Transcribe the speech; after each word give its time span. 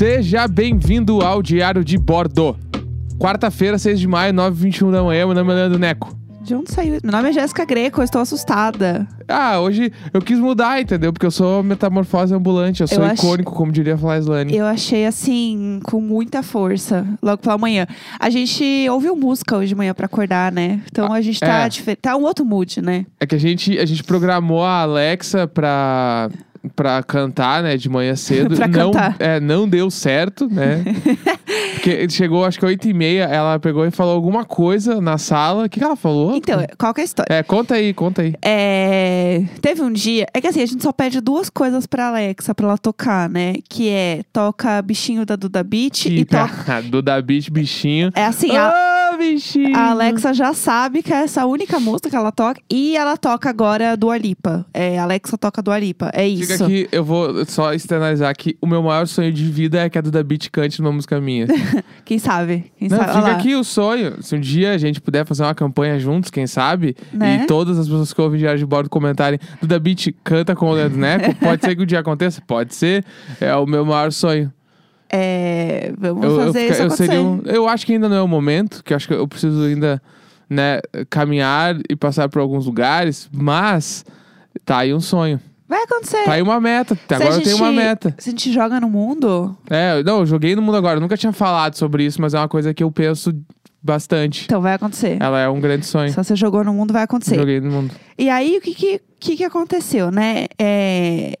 Seja 0.00 0.48
bem-vindo 0.48 1.20
ao 1.20 1.42
Diário 1.42 1.84
de 1.84 1.98
Bordo. 1.98 2.56
Quarta-feira, 3.18 3.76
6 3.76 4.00
de 4.00 4.08
maio, 4.08 4.32
9h21 4.32 4.90
da 4.90 5.02
manhã. 5.02 5.26
Meu 5.26 5.34
nome 5.34 5.52
é 5.52 5.54
Leandro 5.56 5.78
Neco. 5.78 6.16
De 6.40 6.54
onde 6.54 6.72
saiu? 6.72 6.98
Meu 7.02 7.12
nome 7.12 7.28
é 7.28 7.32
Jéssica 7.34 7.66
Greco, 7.66 8.00
eu 8.00 8.04
estou 8.04 8.22
assustada. 8.22 9.06
Ah, 9.28 9.60
hoje 9.60 9.92
eu 10.14 10.22
quis 10.22 10.38
mudar, 10.38 10.80
entendeu? 10.80 11.12
Porque 11.12 11.26
eu 11.26 11.30
sou 11.30 11.62
metamorfose 11.62 12.34
ambulante, 12.34 12.80
eu 12.80 12.88
sou 12.88 13.06
icônico, 13.08 13.52
como 13.52 13.70
diria 13.70 13.94
a 13.94 13.98
Flyslane. 13.98 14.56
Eu 14.56 14.64
achei 14.64 15.04
assim, 15.04 15.80
com 15.84 16.00
muita 16.00 16.42
força, 16.42 17.06
logo 17.22 17.42
pela 17.42 17.58
manhã. 17.58 17.86
A 18.18 18.30
gente 18.30 18.88
ouviu 18.88 19.14
música 19.14 19.54
hoje 19.54 19.68
de 19.68 19.74
manhã 19.74 19.92
pra 19.92 20.06
acordar, 20.06 20.50
né? 20.50 20.80
Então 20.90 21.12
a 21.12 21.20
gente 21.20 21.38
tá 21.38 21.66
é. 21.66 21.68
diferente. 21.68 22.00
Tá 22.00 22.16
um 22.16 22.22
outro 22.22 22.42
mood, 22.42 22.80
né? 22.80 23.04
É 23.20 23.26
que 23.26 23.34
a 23.34 23.38
gente, 23.38 23.78
a 23.78 23.84
gente 23.84 24.02
programou 24.02 24.64
a 24.64 24.80
Alexa 24.80 25.46
pra, 25.46 26.30
pra 26.76 27.02
cantar, 27.02 27.62
né, 27.62 27.76
de 27.76 27.88
manhã 27.88 28.14
cedo. 28.14 28.54
Pra 28.60 28.68
não, 28.68 28.90
cantar. 28.90 29.16
É, 29.18 29.40
não 29.40 29.68
deu 29.68 29.90
certo, 29.90 30.48
né? 30.48 30.84
Porque 31.74 32.08
chegou, 32.10 32.44
acho 32.44 32.58
que 32.58 32.64
8 32.64 32.88
e 32.88 32.92
meia, 32.92 33.24
ela 33.24 33.58
pegou 33.58 33.86
e 33.86 33.90
falou 33.90 34.14
alguma 34.14 34.44
coisa 34.44 35.00
na 35.00 35.16
sala. 35.16 35.64
O 35.64 35.68
que, 35.68 35.78
que 35.80 35.84
ela 35.84 35.96
falou? 35.96 36.36
Então, 36.36 36.62
qual 36.78 36.92
que 36.92 37.00
é 37.00 37.02
a 37.02 37.04
história? 37.04 37.34
É, 37.34 37.42
conta 37.42 37.74
aí, 37.76 37.94
conta 37.94 38.22
aí. 38.22 38.34
É, 38.42 39.42
teve 39.62 39.80
um 39.82 39.90
dia. 39.90 40.26
É 40.34 40.40
que 40.40 40.46
assim, 40.46 40.62
a 40.62 40.66
gente 40.66 40.82
só 40.82 40.92
pede 40.92 41.20
duas 41.20 41.48
coisas 41.48 41.86
pra 41.86 42.08
Alexa 42.08 42.54
pra 42.54 42.66
ela 42.66 42.78
tocar, 42.78 43.28
né? 43.30 43.54
Que 43.68 43.88
é 43.88 44.20
toca 44.32 44.82
bichinho 44.82 45.24
da 45.24 45.36
Duda 45.36 45.62
Beat 45.64 46.06
e, 46.06 46.24
toca. 46.26 46.82
do 46.82 47.00
da 47.00 47.20
Beach, 47.22 47.50
bichinho. 47.50 48.10
É 48.14 48.26
assim, 48.26 48.54
a, 48.56 48.68
Ah, 48.68 48.99
bichinho! 49.20 49.76
a 49.76 49.90
Alexa 49.90 50.32
já 50.34 50.52
sabe 50.52 51.02
que 51.02 51.12
é 51.12 51.18
essa 51.22 51.46
única 51.46 51.78
música 51.78 52.10
que 52.10 52.16
ela 52.16 52.32
toca. 52.32 52.60
E 52.70 52.96
ela 52.96 53.16
toca 53.16 53.48
agora 53.48 53.96
do 53.96 54.10
Alipa. 54.10 54.66
É, 54.72 54.98
Alexa 54.98 55.36
toca 55.38 55.62
do 55.62 55.70
Alipa. 55.70 56.10
É 56.12 56.26
isso. 56.26 56.52
Fica 56.52 56.64
aqui, 56.64 56.88
eu 56.90 57.04
vou 57.04 57.44
só 57.46 57.72
externalizar 57.74 58.34
que 58.36 58.56
o 58.60 58.66
meu 58.66 58.82
maior 58.82 59.06
sonho 59.06 59.32
de 59.32 59.44
vida 59.44 59.80
é 59.80 59.88
que 59.90 59.98
a 59.98 60.00
Duda 60.00 60.22
Beat 60.24 60.48
cante 60.50 60.80
numa 60.80 60.92
música 60.92 61.20
minha. 61.20 61.46
Quem 62.04 62.18
sabe? 62.18 62.72
Quem 62.78 62.88
Não, 62.88 62.96
sabe? 62.96 63.12
Fica 63.12 63.32
aqui 63.32 63.54
o 63.54 63.62
sonho. 63.62 64.22
Se 64.22 64.34
um 64.34 64.40
dia 64.40 64.72
a 64.72 64.78
gente 64.78 65.00
puder 65.00 65.24
fazer 65.26 65.42
uma 65.42 65.54
campanha 65.54 65.98
juntos, 65.98 66.30
quem 66.30 66.46
sabe, 66.46 66.96
Né? 67.12 67.42
e 67.42 67.46
todas 67.46 67.78
as 67.78 67.86
pessoas 67.86 68.12
que 68.12 68.20
ouvem 68.20 68.38
Diário 68.40 68.58
de 68.58 68.66
Bordo 68.66 68.88
comentarem 68.88 69.38
Duda 69.60 69.78
Beat 69.78 70.14
canta 70.24 70.56
com 70.56 70.70
o 70.70 70.72
Leandro 70.72 70.98
Neco, 70.98 71.34
pode 71.36 71.64
ser 71.64 71.76
que 71.76 71.82
o 71.82 71.86
dia 71.86 72.00
aconteça? 72.00 72.40
Pode 72.46 72.74
ser. 72.74 73.04
É 73.40 73.54
o 73.54 73.66
meu 73.66 73.84
maior 73.84 74.10
sonho. 74.12 74.52
É, 75.12 75.92
vamos 75.98 76.24
Eu, 76.24 76.30
eu, 76.30 76.46
fazer 76.46 76.60
fica- 76.60 76.72
isso 76.72 76.82
eu, 76.82 76.90
seria 76.90 77.20
um- 77.22 77.42
eu 77.44 77.68
acho 77.68 77.84
que 77.84 77.92
ainda 77.94 78.08
não 78.08 78.16
é 78.16 78.22
o 78.22 78.28
momento, 78.28 78.82
que 78.84 78.92
eu 78.92 78.96
acho 78.96 79.08
que 79.08 79.14
eu 79.14 79.26
preciso 79.28 79.62
ainda 79.64 80.00
né, 80.48 80.80
caminhar 81.08 81.76
e 81.88 81.94
passar 81.96 82.28
por 82.28 82.40
alguns 82.40 82.66
lugares, 82.66 83.28
mas 83.32 84.04
tá 84.64 84.78
aí 84.78 84.92
um 84.92 85.00
sonho. 85.00 85.40
Vai 85.68 85.84
acontecer. 85.84 86.24
Tá 86.24 86.32
aí 86.32 86.42
uma 86.42 86.60
meta. 86.60 86.96
Se 86.96 87.14
a 87.14 87.16
Agora 87.16 87.34
eu 87.36 87.42
tenho 87.42 87.56
uma 87.56 87.66
gente- 87.68 87.76
meta. 87.76 88.14
Se 88.18 88.28
a 88.28 88.32
gente 88.32 88.52
joga 88.52 88.80
no 88.80 88.90
mundo, 88.90 89.56
É, 89.70 90.02
não, 90.02 90.18
eu 90.20 90.26
joguei 90.26 90.56
no 90.56 90.62
mundo 90.62 90.76
agora. 90.76 90.96
Eu 90.96 91.00
nunca 91.00 91.16
tinha 91.16 91.32
falado 91.32 91.76
sobre 91.76 92.04
isso, 92.04 92.20
mas 92.20 92.34
é 92.34 92.38
uma 92.38 92.48
coisa 92.48 92.74
que 92.74 92.82
eu 92.82 92.90
penso 92.90 93.32
bastante. 93.82 94.44
então 94.44 94.60
vai 94.60 94.74
acontecer. 94.74 95.16
Ela 95.20 95.40
é 95.40 95.48
um 95.48 95.60
grande 95.60 95.86
sonho. 95.86 96.10
Se 96.10 96.16
você 96.16 96.34
jogou 96.36 96.62
no 96.64 96.74
mundo, 96.74 96.92
vai 96.92 97.04
acontecer. 97.04 97.36
Joguei 97.36 97.60
no 97.60 97.70
mundo. 97.70 97.94
E 98.18 98.28
aí, 98.28 98.58
o 98.58 98.60
que 98.60 98.74
que, 98.74 99.00
que, 99.20 99.36
que 99.36 99.44
aconteceu, 99.44 100.10
né? 100.10 100.46
É, 100.58 101.38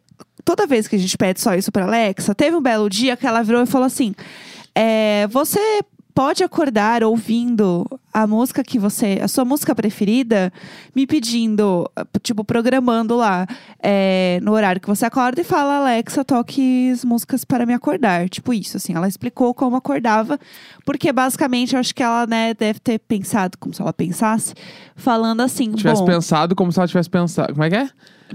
toda 0.50 0.66
vez 0.66 0.88
que 0.88 0.96
a 0.96 0.98
gente 0.98 1.16
pede 1.16 1.40
só 1.40 1.54
isso 1.54 1.70
pra 1.70 1.84
Alexa, 1.84 2.34
teve 2.34 2.56
um 2.56 2.60
belo 2.60 2.90
dia 2.90 3.16
que 3.16 3.24
ela 3.24 3.42
virou 3.42 3.62
e 3.62 3.66
falou 3.66 3.86
assim: 3.86 4.12
é, 4.74 5.28
Você 5.28 5.60
pode 6.20 6.44
acordar 6.44 7.02
ouvindo 7.02 7.86
a 8.12 8.26
música 8.26 8.62
que 8.62 8.78
você. 8.78 9.18
a 9.22 9.26
sua 9.26 9.42
música 9.42 9.74
preferida, 9.74 10.52
me 10.94 11.06
pedindo, 11.06 11.90
tipo, 12.22 12.44
programando 12.44 13.16
lá 13.16 13.46
é, 13.82 14.38
no 14.42 14.52
horário 14.52 14.82
que 14.82 14.86
você 14.86 15.06
acorda 15.06 15.40
e 15.40 15.44
fala, 15.44 15.78
Alexa, 15.78 16.22
toque 16.22 16.90
as 16.92 17.06
músicas 17.06 17.42
para 17.42 17.64
me 17.64 17.72
acordar. 17.72 18.28
Tipo 18.28 18.52
isso, 18.52 18.76
assim. 18.76 18.94
Ela 18.94 19.08
explicou 19.08 19.54
como 19.54 19.76
acordava, 19.76 20.38
porque 20.84 21.10
basicamente 21.10 21.72
eu 21.72 21.80
acho 21.80 21.94
que 21.94 22.02
ela, 22.02 22.26
né, 22.26 22.52
deve 22.52 22.80
ter 22.80 22.98
pensado, 22.98 23.56
como 23.56 23.72
se 23.72 23.80
ela 23.80 23.94
pensasse, 23.94 24.52
falando 24.94 25.40
assim, 25.40 25.72
Tivesse 25.72 26.02
bom, 26.02 26.06
pensado 26.06 26.54
como 26.54 26.70
se 26.70 26.78
ela 26.78 26.86
tivesse 26.86 27.08
pensado. 27.08 27.54
Como 27.54 27.64
é 27.64 27.70
que 27.70 27.76
é? 27.76 27.88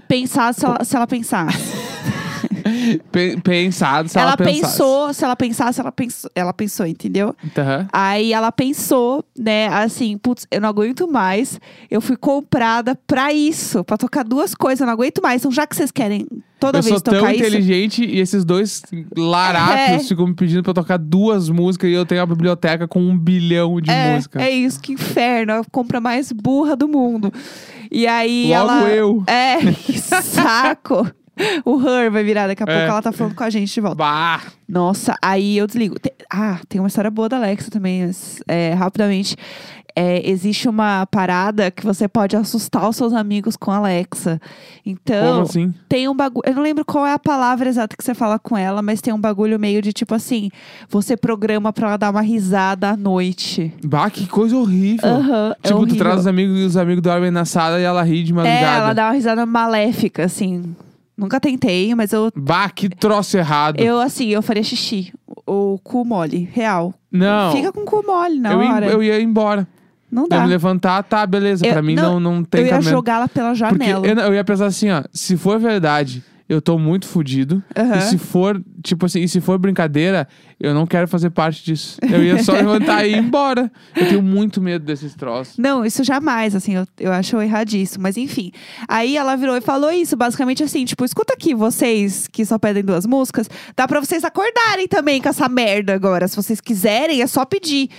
pensar 0.08 0.56
se 0.56 0.66
ela, 0.66 0.84
se 0.84 0.96
ela 0.96 1.06
pensasse. 1.06 1.76
Pe- 3.12 3.38
pensado 3.44 4.09
se 4.09 4.18
ela, 4.18 4.30
ela 4.30 4.38
pensasse. 4.38 4.62
pensou, 4.62 5.14
se 5.14 5.24
ela 5.24 5.36
pensasse, 5.36 5.80
ela 5.80 5.92
pensou, 5.92 6.31
ela 6.34 6.52
pensou, 6.53 6.86
entendeu? 6.88 7.36
Aham. 7.58 7.88
Aí 7.94 8.34
ela 8.34 8.52
pensou, 8.52 9.24
né, 9.38 9.68
assim, 9.68 10.18
putz, 10.18 10.48
eu 10.50 10.59
não 10.59 10.70
aguento 10.70 11.08
mais. 11.08 11.59
Eu 11.92 12.02
fui 12.02 12.18
comprada 12.18 12.98
pra 13.06 13.31
isso, 13.31 13.84
pra 13.84 13.98
tocar 13.98 14.24
duas 14.24 14.56
coisas, 14.56 14.80
eu 14.81 14.88
não 14.88 14.94
aguento 14.94 15.22
mais. 15.22 15.42
Então, 15.42 15.52
já 15.52 15.68
que 15.68 15.76
vocês 15.76 15.92
querem 15.92 16.26
toda 16.59 16.80
Eu 16.80 16.84
vez 16.84 16.94
sou 16.96 17.02
tão 17.02 17.14
tocar 17.14 17.34
isso. 17.36 17.44
inteligente 17.44 18.03
e 18.03 18.20
esses 18.20 18.44
dois 18.44 18.82
larápios 19.16 20.06
É. 20.06 20.08
ficam 20.08 20.26
me 20.28 20.34
pedindo 20.34 20.64
pra 20.64 20.72
eu 20.72 20.76
tocar 20.76 20.97
duas 20.97 21.50
músicas 21.50 21.90
e 21.90 21.94
eu 21.94 22.06
tenho 22.06 22.22
a 22.24 22.26
biblioteca 22.26 22.88
com 22.88 23.00
um 23.00 23.16
bilhão 23.18 23.80
de 23.80 23.92
É, 23.92 24.16
músicas. 24.16 24.42
é 24.42 24.50
isso, 24.50 24.80
que 24.82 24.94
inferno. 24.94 25.53
A 25.53 25.62
compra 25.72 26.02
mais 26.02 26.32
burra 26.32 26.76
do 26.76 26.88
mundo. 26.88 27.32
E 27.92 28.08
aí 28.08 28.47
Logo 28.50 28.72
ela. 28.72 28.90
eu. 28.90 29.24
É, 29.28 29.58
que 29.72 30.00
saco. 30.00 31.06
O 31.66 31.79
Her 31.81 32.09
vai 32.12 32.23
virar, 32.23 32.47
daqui 32.47 32.63
a 32.63 32.66
pouco 32.66 32.79
É. 32.79 32.88
ela 32.88 33.01
tá 33.01 33.12
falando 33.12 33.35
com 33.35 33.44
a 33.44 33.50
gente 33.50 33.73
de 33.73 33.81
volta. 33.81 33.96
Bah! 33.97 34.41
Nossa, 34.68 35.16
aí 35.22 35.57
eu 35.57 35.68
desligo. 35.68 35.96
Ah, 36.31 36.59
tem 36.68 36.79
uma 36.81 36.88
história 36.88 37.12
boa 37.12 37.29
da 37.29 37.38
Alexa 37.38 37.69
também, 37.69 38.09
é, 38.47 38.73
rapidamente. 38.73 39.35
É, 39.97 40.29
existe 40.29 40.68
uma 40.68 41.06
parada 41.06 41.72
que 41.72 41.81
você 41.85 42.06
pode 42.06 42.35
assustar 42.35 42.90
os 42.90 42.97
seus 42.97 43.13
amigos 43.13 43.56
com 43.56 43.72
a 43.72 43.78
Alexa. 43.78 44.41
Então, 44.85 45.44
assim? 45.44 45.73
tem 45.88 46.09
um 46.09 46.13
bagulho. 46.13 46.44
Eu 46.46 46.53
não 46.56 46.62
lembro 46.63 46.84
qual 46.84 47.06
é 47.06 47.13
a 47.13 47.19
palavra 47.19 47.69
exata 47.69 47.96
que 47.96 48.03
você 48.03 48.13
fala 48.13 48.38
com 48.38 48.57
ela, 48.57 48.81
mas 48.81 49.00
tem 49.00 49.13
um 49.13 49.19
bagulho 49.22 49.57
meio 49.57 49.81
de 49.81 49.94
tipo 49.94 50.13
assim: 50.13 50.50
você 50.90 51.16
programa 51.16 51.72
pra 51.72 51.88
ela 51.88 51.97
dar 51.97 52.09
uma 52.12 52.19
risada 52.22 52.90
à 52.90 52.97
noite. 52.97 53.73
Bah, 53.85 54.09
que 54.09 54.28
coisa 54.28 54.57
horrível. 54.57 55.07
É 55.09 55.56
Tipo, 55.56 55.69
tu 55.69 55.75
horrível. 55.78 55.97
traz 55.97 56.19
os 56.22 56.28
amigos 56.28 56.59
e 56.59 56.63
os 56.63 56.75
amigos 56.75 57.02
dormem 57.02 57.31
na 57.31 57.46
sala 57.46 57.79
e 57.79 57.84
ela 57.84 58.03
ri 58.03 58.22
de 58.23 58.31
É, 58.34 58.35
madrugada. 58.35 58.66
ela 58.78 58.94
dá 58.94 59.06
uma 59.06 59.13
risada 59.13 59.46
maléfica, 59.46 60.25
assim. 60.25 60.75
Nunca 61.18 61.40
tentei, 61.40 61.96
mas 61.96 62.12
eu, 62.12 62.30
Bah, 62.36 62.70
que 62.70 62.90
troço 62.90 63.38
errado. 63.38 63.80
eu 63.80 64.00
assim, 64.00 64.28
eu 64.28 64.42
faria 64.42 64.64
xixi. 64.64 65.14
O 65.48 65.80
cu 65.84 66.03
mole, 66.03 66.50
real. 66.52 66.94
Não. 67.12 67.52
Fica 67.53 67.72
com 67.72 67.81
o 67.81 67.86
cu 67.86 68.03
mole 68.06 68.40
na 68.40 68.52
eu, 68.53 68.62
ia- 68.62 68.74
hora. 68.74 68.86
eu 68.88 69.03
ia 69.03 69.22
embora. 69.22 69.68
Não 70.12 70.24
Eu 70.24 70.30
dá. 70.30 70.42
me 70.42 70.48
levantar, 70.48 71.03
tá, 71.03 71.26
beleza. 71.26 71.66
Eu- 71.66 71.72
pra 71.74 71.81
mim 71.81 71.96
não, 71.96 72.20
não, 72.20 72.36
não 72.36 72.44
tem 72.44 72.62
eu 72.62 72.68
ia 72.68 72.81
jogá-la 72.81 73.28
pela 73.28 73.53
janela. 73.53 74.06
eu, 74.06 74.16
eu 74.18 74.34
ia 74.34 74.44
pensar 74.44 74.66
assim, 74.66 74.90
ó, 74.92 75.03
se 75.14 75.36
for 75.38 75.58
verdade, 75.59 76.24
eu 76.48 76.62
tô 76.62 76.78
muito 76.78 77.08
fudido. 77.08 77.64
Aham. 77.76 77.98
E 77.98 78.02
se 78.02 78.18
for, 78.18 78.62
tipo 78.84 79.06
assim, 79.06 79.22
e 79.22 79.28
se 79.28 79.42
for 79.42 79.58
brincadeira, 79.58 80.28
eu 80.60 80.74
não 80.74 80.86
quero 80.86 81.08
fazer 81.08 81.32
parte 81.32 81.64
disso. 81.64 81.98
Eu 82.02 82.24
ia 82.24 82.42
só 82.44 82.54
levantar 82.56 83.06
e 83.06 83.14
ir 83.14 83.18
embora. 83.18 83.72
Eu 83.96 84.08
tenho 84.08 84.22
muito 84.22 84.62
medo 84.62 84.86
desses 84.86 85.16
troços. 85.16 85.58
Não, 85.58 85.84
isso 85.84 86.04
jamais, 86.04 86.56
assim, 86.56 86.76
eu, 86.76 86.88
eu 87.00 87.12
acho 87.12 87.42
erradíssimo. 87.42 88.04
Mas 88.04 88.16
enfim. 88.16 88.52
Aí 88.88 89.18
ela 89.18 89.36
virou 89.36 89.58
e 89.58 89.62
falou 89.62 89.92
isso, 89.92 90.16
basicamente 90.16 90.64
assim, 90.64 90.86
tipo, 90.86 91.04
escuta 91.04 91.34
aqui, 91.34 91.56
vocês 91.56 92.28
que 92.28 92.46
só 92.46 92.60
pedem 92.60 92.84
duas 92.84 93.08
músicas, 93.08 93.50
dá 93.76 93.88
pra 93.88 94.00
vocês 94.00 94.24
acordarem 94.24 94.88
também 94.88 95.20
com 95.22 95.30
essa 95.30 95.50
merda 95.50 95.94
agora. 95.96 96.28
Se 96.28 96.36
vocês 96.36 96.62
quiserem, 96.62 97.22
é 97.22 97.28
só 97.28 97.44
pedir. 97.44 97.90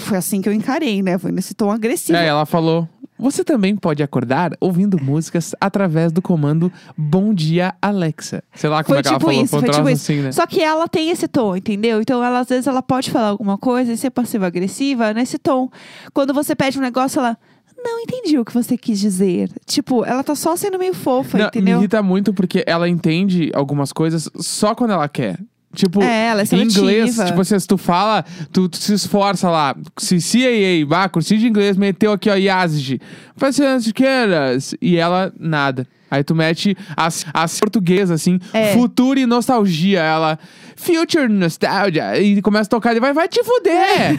Foi 0.00 0.16
assim 0.16 0.40
que 0.40 0.48
eu 0.48 0.52
encarei, 0.52 1.02
né? 1.02 1.18
Foi 1.18 1.32
nesse 1.32 1.54
tom 1.54 1.70
agressivo. 1.72 2.16
É, 2.16 2.26
ela 2.26 2.46
falou. 2.46 2.88
Você 3.20 3.44
também 3.44 3.76
pode 3.76 4.02
acordar 4.02 4.52
ouvindo 4.60 4.98
músicas 5.02 5.54
através 5.60 6.10
do 6.10 6.22
comando 6.22 6.72
Bom 6.96 7.34
Dia 7.34 7.74
Alexa. 7.82 8.42
Sei 8.54 8.68
lá 8.70 8.82
como 8.82 8.94
Foi 8.94 9.00
é 9.00 9.02
que 9.02 9.08
ela 9.08 9.18
tipo 9.18 9.30
falou. 9.30 9.44
isso, 9.44 9.58
foi 9.60 9.68
tipo 9.68 9.88
isso. 9.90 10.02
assim, 10.12 10.20
né? 10.22 10.32
Só 10.32 10.46
que 10.46 10.60
ela 10.62 10.88
tem 10.88 11.10
esse 11.10 11.28
tom, 11.28 11.54
entendeu? 11.54 12.00
Então, 12.00 12.24
ela, 12.24 12.40
às 12.40 12.48
vezes, 12.48 12.66
ela 12.66 12.82
pode 12.82 13.10
falar 13.10 13.28
alguma 13.28 13.58
coisa 13.58 13.92
e 13.92 13.96
ser 13.96 14.10
passiva-agressiva 14.10 15.12
nesse 15.12 15.38
tom. 15.38 15.68
Quando 16.14 16.32
você 16.32 16.54
pede 16.54 16.78
um 16.78 16.82
negócio, 16.82 17.18
ela. 17.20 17.36
Não 17.82 17.98
entendi 18.00 18.38
o 18.38 18.44
que 18.44 18.52
você 18.52 18.76
quis 18.76 19.00
dizer. 19.00 19.50
Tipo, 19.64 20.04
ela 20.04 20.22
tá 20.22 20.34
só 20.34 20.54
sendo 20.54 20.78
meio 20.78 20.92
fofa, 20.92 21.38
Não, 21.38 21.44
me 21.44 21.48
entendeu? 21.48 21.78
irrita 21.78 22.02
muito 22.02 22.34
porque 22.34 22.62
ela 22.66 22.86
entende 22.86 23.50
algumas 23.54 23.90
coisas 23.90 24.28
só 24.36 24.74
quando 24.74 24.90
ela 24.90 25.08
quer. 25.08 25.38
Tipo, 25.74 26.02
É, 26.02 26.26
ela 26.28 26.40
é 26.42 26.44
em 26.44 26.62
inglês, 26.62 26.72
seletiva. 27.14 27.24
tipo 27.26 27.40
assim, 27.40 27.58
se 27.58 27.66
tu 27.66 27.78
fala, 27.78 28.24
tu, 28.52 28.68
tu 28.68 28.76
se 28.76 28.92
esforça 28.92 29.48
lá. 29.48 29.76
Se 29.98 30.18
CAA, 30.18 30.84
bah, 30.86 31.08
cursinho 31.08 31.38
de 31.38 31.46
inglês, 31.46 31.76
meteu 31.76 32.12
aqui, 32.12 32.28
ó, 32.28 32.34
Yazid. 32.34 33.00
Faz 33.36 33.60
as 33.60 33.90
queiras. 33.92 34.74
E 34.82 34.96
ela, 34.96 35.32
nada. 35.38 35.86
Aí 36.10 36.24
tu 36.24 36.34
mete 36.34 36.76
as, 36.96 37.24
as 37.32 37.58
portuguesas, 37.60 38.20
assim, 38.20 38.38
É. 38.52 38.72
futuro 38.72 39.18
e 39.18 39.26
nostalgia. 39.26 40.00
Ela, 40.00 40.38
future 40.76 41.28
nostalgia. 41.28 42.18
E 42.18 42.40
começa 42.42 42.66
a 42.66 42.70
tocar, 42.70 42.90
ele 42.90 43.00
vai, 43.00 43.12
vai 43.12 43.28
te 43.28 43.42
fuder. 43.44 44.18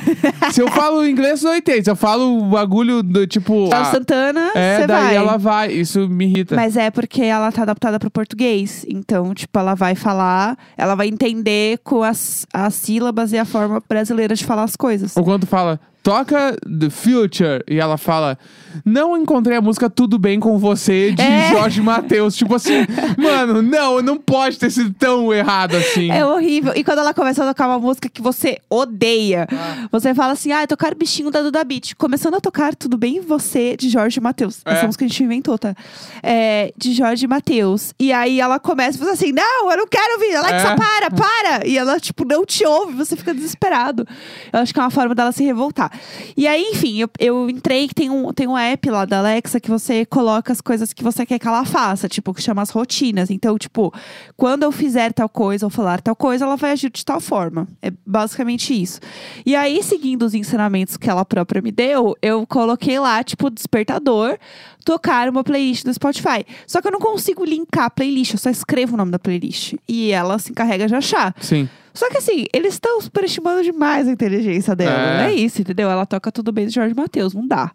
Se 0.53 0.61
eu 0.61 0.69
falo 0.69 1.05
inglês, 1.07 1.41
não 1.41 1.55
entende. 1.55 1.85
Se 1.85 1.91
eu 1.91 1.95
falo 1.95 2.39
o 2.39 2.45
bagulho 2.49 3.03
do 3.03 3.25
tipo. 3.27 3.67
Charles 3.69 3.89
ah, 3.89 3.91
Santana, 3.91 4.51
é, 4.55 4.87
daí 4.87 5.05
vai. 5.05 5.15
ela 5.15 5.37
vai. 5.37 5.71
Isso 5.71 6.07
me 6.07 6.25
irrita. 6.25 6.55
Mas 6.55 6.77
é 6.77 6.89
porque 6.89 7.23
ela 7.23 7.51
tá 7.51 7.63
adaptada 7.63 7.99
pro 7.99 8.11
português. 8.11 8.85
Então, 8.87 9.33
tipo, 9.33 9.57
ela 9.57 9.75
vai 9.75 9.95
falar, 9.95 10.57
ela 10.77 10.95
vai 10.95 11.07
entender 11.07 11.79
com 11.83 12.03
as, 12.03 12.45
as 12.53 12.73
sílabas 12.75 13.33
e 13.33 13.37
a 13.37 13.45
forma 13.45 13.81
brasileira 13.87 14.35
de 14.35 14.45
falar 14.45 14.63
as 14.63 14.75
coisas. 14.75 15.15
Ou 15.17 15.23
quando 15.23 15.45
fala, 15.45 15.79
toca 16.03 16.55
The 16.63 16.89
Future. 16.89 17.63
E 17.69 17.79
ela 17.79 17.97
fala, 17.97 18.37
não 18.85 19.17
encontrei 19.17 19.57
a 19.57 19.61
música 19.61 19.89
Tudo 19.89 20.17
Bem 20.17 20.39
Com 20.39 20.57
Você, 20.57 21.11
de 21.11 21.21
É. 21.21 21.51
Jorge 21.51 21.81
Matheus. 21.81 22.35
Tipo 22.35 22.55
assim, 22.55 22.85
mano, 23.17 23.61
não, 23.61 24.01
não 24.01 24.17
pode 24.17 24.57
ter 24.57 24.69
sido 24.71 24.93
tão 24.93 25.33
errado 25.33 25.75
assim. 25.75 26.09
É 26.11 26.25
horrível. 26.25 26.73
E 26.75 26.83
quando 26.83 26.99
ela 26.99 27.13
começa 27.13 27.43
a 27.43 27.47
tocar 27.47 27.67
uma 27.67 27.79
música 27.79 28.09
que 28.09 28.21
você 28.21 28.59
odeia, 28.69 29.47
Ah. 29.51 29.87
você 29.91 30.13
fala 30.15 30.33
assim: 30.33 30.51
ah, 30.51 30.65
tocar 30.65 30.95
bichinho 30.95 31.29
da 31.31 31.41
Duda 31.41 31.63
Beat. 31.63 31.93
Começando 31.95 32.35
a 32.35 32.41
tocar 32.41 32.75
Tudo 32.75 32.97
Bem 32.97 33.21
Você, 33.21 33.75
de 33.77 33.89
Jorge 33.89 34.19
Matheus. 34.19 34.61
É. 34.65 34.73
Essa 34.73 34.85
música 34.85 35.05
a 35.05 35.07
gente 35.07 35.23
inventou, 35.23 35.57
tá? 35.57 35.75
É, 36.23 36.73
de 36.77 36.93
Jorge 36.93 37.27
Matheus. 37.27 37.93
E 37.99 38.11
aí 38.11 38.39
ela 38.39 38.59
começa 38.59 38.97
a 38.97 38.99
fazer 38.99 39.11
assim: 39.11 39.31
não, 39.31 39.69
eu 39.71 39.77
não 39.77 39.87
quero 39.87 40.13
ouvir. 40.13 40.35
Alexa, 40.35 40.67
É. 40.69 40.75
para, 40.75 41.11
para. 41.11 41.67
E 41.67 41.77
ela, 41.77 41.99
tipo, 41.99 42.25
não 42.25 42.45
te 42.45 42.65
ouve, 42.65 42.93
você 42.93 43.15
fica 43.15 43.33
desesperado. 43.33 44.07
Eu 44.51 44.59
acho 44.59 44.73
que 44.73 44.79
é 44.79 44.83
uma 44.83 44.89
forma 44.89 45.13
dela 45.13 45.31
se 45.31 45.43
revoltar. 45.43 45.90
E 46.35 46.47
aí, 46.47 46.63
enfim, 46.71 46.99
eu, 46.99 47.09
eu 47.19 47.49
entrei 47.49 47.87
que 47.87 47.95
tem 47.95 48.09
um, 48.09 48.31
tem 48.33 48.47
um 48.47 48.57
app 48.57 48.89
lá 48.89 49.05
da 49.05 49.19
Alexa 49.19 49.59
que 49.59 49.69
você 49.69 50.05
coloca 50.05 50.51
as 50.51 50.61
coisas 50.61 50.93
que 50.93 51.03
você 51.03 51.25
quer 51.25 51.39
que 51.39 51.47
ela 51.47 51.65
faça, 51.65 52.07
tipo, 52.07 52.33
que 52.33 52.41
chama 52.41 52.61
as 52.61 52.69
rotinas. 52.69 53.29
Então, 53.29 53.57
tipo, 53.57 53.93
quando 54.35 54.63
eu 54.63 54.71
fizer 54.71 55.13
tal 55.13 55.29
coisa 55.29 55.65
ou 55.65 55.69
falar 55.69 56.01
tal 56.01 56.15
coisa, 56.15 56.45
ela 56.45 56.55
vai 56.55 56.71
agir 56.71 56.89
de 56.89 57.05
tal 57.05 57.19
forma. 57.19 57.67
É 57.81 57.91
basicamente 58.05 58.79
isso. 58.79 58.99
E 59.45 59.55
aí, 59.55 59.81
seguindo 59.83 60.23
os 60.23 60.33
ensinamentos 60.33 60.97
que 60.97 61.09
ela 61.09 61.25
própria 61.25 61.61
me 61.61 61.71
deu, 61.71 62.15
eu 62.21 62.45
coloquei 62.47 62.99
lá, 62.99 63.23
tipo, 63.23 63.49
despertador, 63.49 64.37
tocar 64.83 65.29
uma 65.29 65.43
playlist 65.43 65.83
do 65.83 65.93
Spotify. 65.93 66.45
Só 66.67 66.81
que 66.81 66.87
eu 66.87 66.91
não 66.91 66.99
consigo 66.99 67.45
linkar 67.45 67.85
a 67.85 67.89
playlist, 67.89 68.33
eu 68.33 68.39
só 68.39 68.49
escrevo 68.49 68.93
o 68.93 68.97
nome 68.97 69.11
da 69.11 69.19
playlist. 69.19 69.75
E 69.87 70.11
ela 70.11 70.37
se 70.39 70.51
encarrega 70.51 70.87
de 70.87 70.95
achar. 70.95 71.35
Sim. 71.39 71.69
Só 71.93 72.09
que 72.09 72.17
assim, 72.17 72.45
eles 72.53 72.73
estão 72.73 73.01
superestimando 73.01 73.63
demais 73.63 74.07
a 74.07 74.11
inteligência 74.11 74.75
dela. 74.75 75.23
É. 75.23 75.31
É. 75.31 75.33
isso, 75.33 75.61
entendeu? 75.61 75.89
Ela 75.89 76.05
toca 76.05 76.31
tudo 76.31 76.51
bem 76.51 76.65
do 76.65 76.71
Jorge 76.71 76.95
Matheus, 76.95 77.33
não 77.33 77.47
dá. 77.47 77.71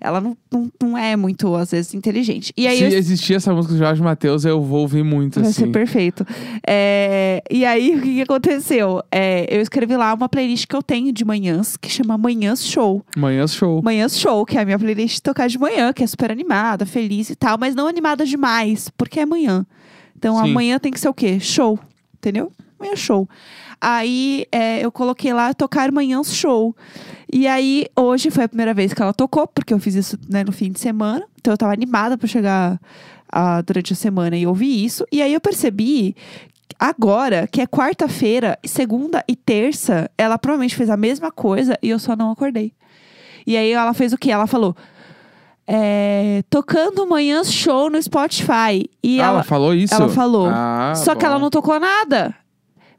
Ela 0.00 0.20
não, 0.20 0.36
não, 0.50 0.72
não 0.82 0.98
é 0.98 1.14
muito, 1.16 1.54
às 1.54 1.70
vezes, 1.70 1.94
inteligente. 1.94 2.52
E 2.56 2.66
aí 2.66 2.78
Se 2.78 2.84
eu 2.84 2.98
existir 2.98 3.34
essa 3.34 3.52
música 3.52 3.74
do 3.74 3.78
Jorge 3.78 4.02
Matheus, 4.02 4.44
eu 4.44 4.60
vou 4.62 4.80
ouvir 4.80 5.04
muito, 5.04 5.40
Vai 5.40 5.50
assim. 5.50 5.66
ser 5.66 5.70
perfeito. 5.70 6.26
É, 6.66 7.42
e 7.50 7.64
aí, 7.64 7.96
o 7.96 8.00
que, 8.00 8.14
que 8.14 8.22
aconteceu? 8.22 9.02
É, 9.10 9.46
eu 9.54 9.60
escrevi 9.60 9.96
lá 9.96 10.12
uma 10.14 10.28
playlist 10.28 10.66
que 10.66 10.74
eu 10.74 10.82
tenho 10.82 11.12
de 11.12 11.24
manhãs, 11.24 11.76
que 11.76 11.90
chama 11.90 12.16
Manhãs 12.18 12.64
Show. 12.64 13.04
Manhãs 13.16 13.54
show. 13.54 13.82
Manhãs 13.82 14.18
Show, 14.18 14.44
que 14.44 14.56
é 14.56 14.62
a 14.62 14.64
minha 14.64 14.78
playlist 14.78 15.16
de 15.16 15.22
tocar 15.22 15.48
de 15.48 15.58
manhã, 15.58 15.92
que 15.92 16.02
é 16.02 16.06
super 16.06 16.30
animada, 16.30 16.84
feliz 16.86 17.30
e 17.30 17.36
tal, 17.36 17.58
mas 17.58 17.74
não 17.74 17.86
animada 17.86 18.24
demais, 18.24 18.90
porque 18.96 19.20
é 19.20 19.26
manhã. 19.26 19.66
Então, 20.16 20.36
Sim. 20.36 20.50
amanhã 20.50 20.78
tem 20.78 20.92
que 20.92 21.00
ser 21.00 21.08
o 21.08 21.14
quê? 21.14 21.38
Show. 21.40 21.78
Entendeu? 22.18 22.52
Manhã 22.80 22.96
show. 22.96 23.28
Aí 23.80 24.46
é, 24.50 24.84
eu 24.84 24.90
coloquei 24.90 25.32
lá 25.32 25.52
tocar 25.54 25.90
manhãs 25.92 26.34
show. 26.34 26.74
E 27.32 27.46
aí, 27.46 27.86
hoje 27.96 28.30
foi 28.30 28.44
a 28.44 28.48
primeira 28.48 28.74
vez 28.74 28.92
que 28.92 29.00
ela 29.00 29.12
tocou, 29.12 29.46
porque 29.46 29.72
eu 29.72 29.78
fiz 29.78 29.94
isso 29.94 30.18
né, 30.28 30.42
no 30.44 30.52
fim 30.52 30.70
de 30.72 30.80
semana. 30.80 31.24
Então 31.38 31.52
eu 31.54 31.58
tava 31.58 31.72
animada 31.72 32.18
pra 32.18 32.26
chegar 32.26 32.80
ah, 33.30 33.62
durante 33.62 33.92
a 33.92 33.96
semana 33.96 34.36
e 34.36 34.46
ouvir 34.46 34.84
isso. 34.84 35.04
E 35.12 35.22
aí 35.22 35.32
eu 35.32 35.40
percebi 35.40 36.14
agora 36.78 37.46
que 37.46 37.60
é 37.60 37.66
quarta-feira, 37.66 38.58
segunda 38.64 39.22
e 39.28 39.36
terça, 39.36 40.10
ela 40.18 40.38
provavelmente 40.38 40.74
fez 40.74 40.88
a 40.90 40.96
mesma 40.96 41.30
coisa 41.30 41.78
e 41.82 41.90
eu 41.90 41.98
só 41.98 42.16
não 42.16 42.30
acordei. 42.30 42.72
E 43.46 43.56
aí 43.56 43.70
ela 43.72 43.94
fez 43.94 44.12
o 44.12 44.18
quê? 44.18 44.30
Ela 44.30 44.46
falou. 44.46 44.74
é, 45.66 46.42
tocando 46.50 47.06
manhãs 47.06 47.52
show 47.52 47.88
no 47.88 48.02
Spotify. 48.02 48.88
E 49.02 49.20
Ah, 49.20 49.24
ela, 49.24 49.32
ela, 49.34 49.42
falou 49.44 49.72
isso? 49.74 49.94
ela 49.94 50.08
falou. 50.08 50.48
Ah, 50.50 50.92
só 50.96 51.14
que 51.14 51.20
bom. 51.20 51.26
ela 51.26 51.38
não 51.38 51.48
tocou 51.50 51.78
nada. 51.78 52.34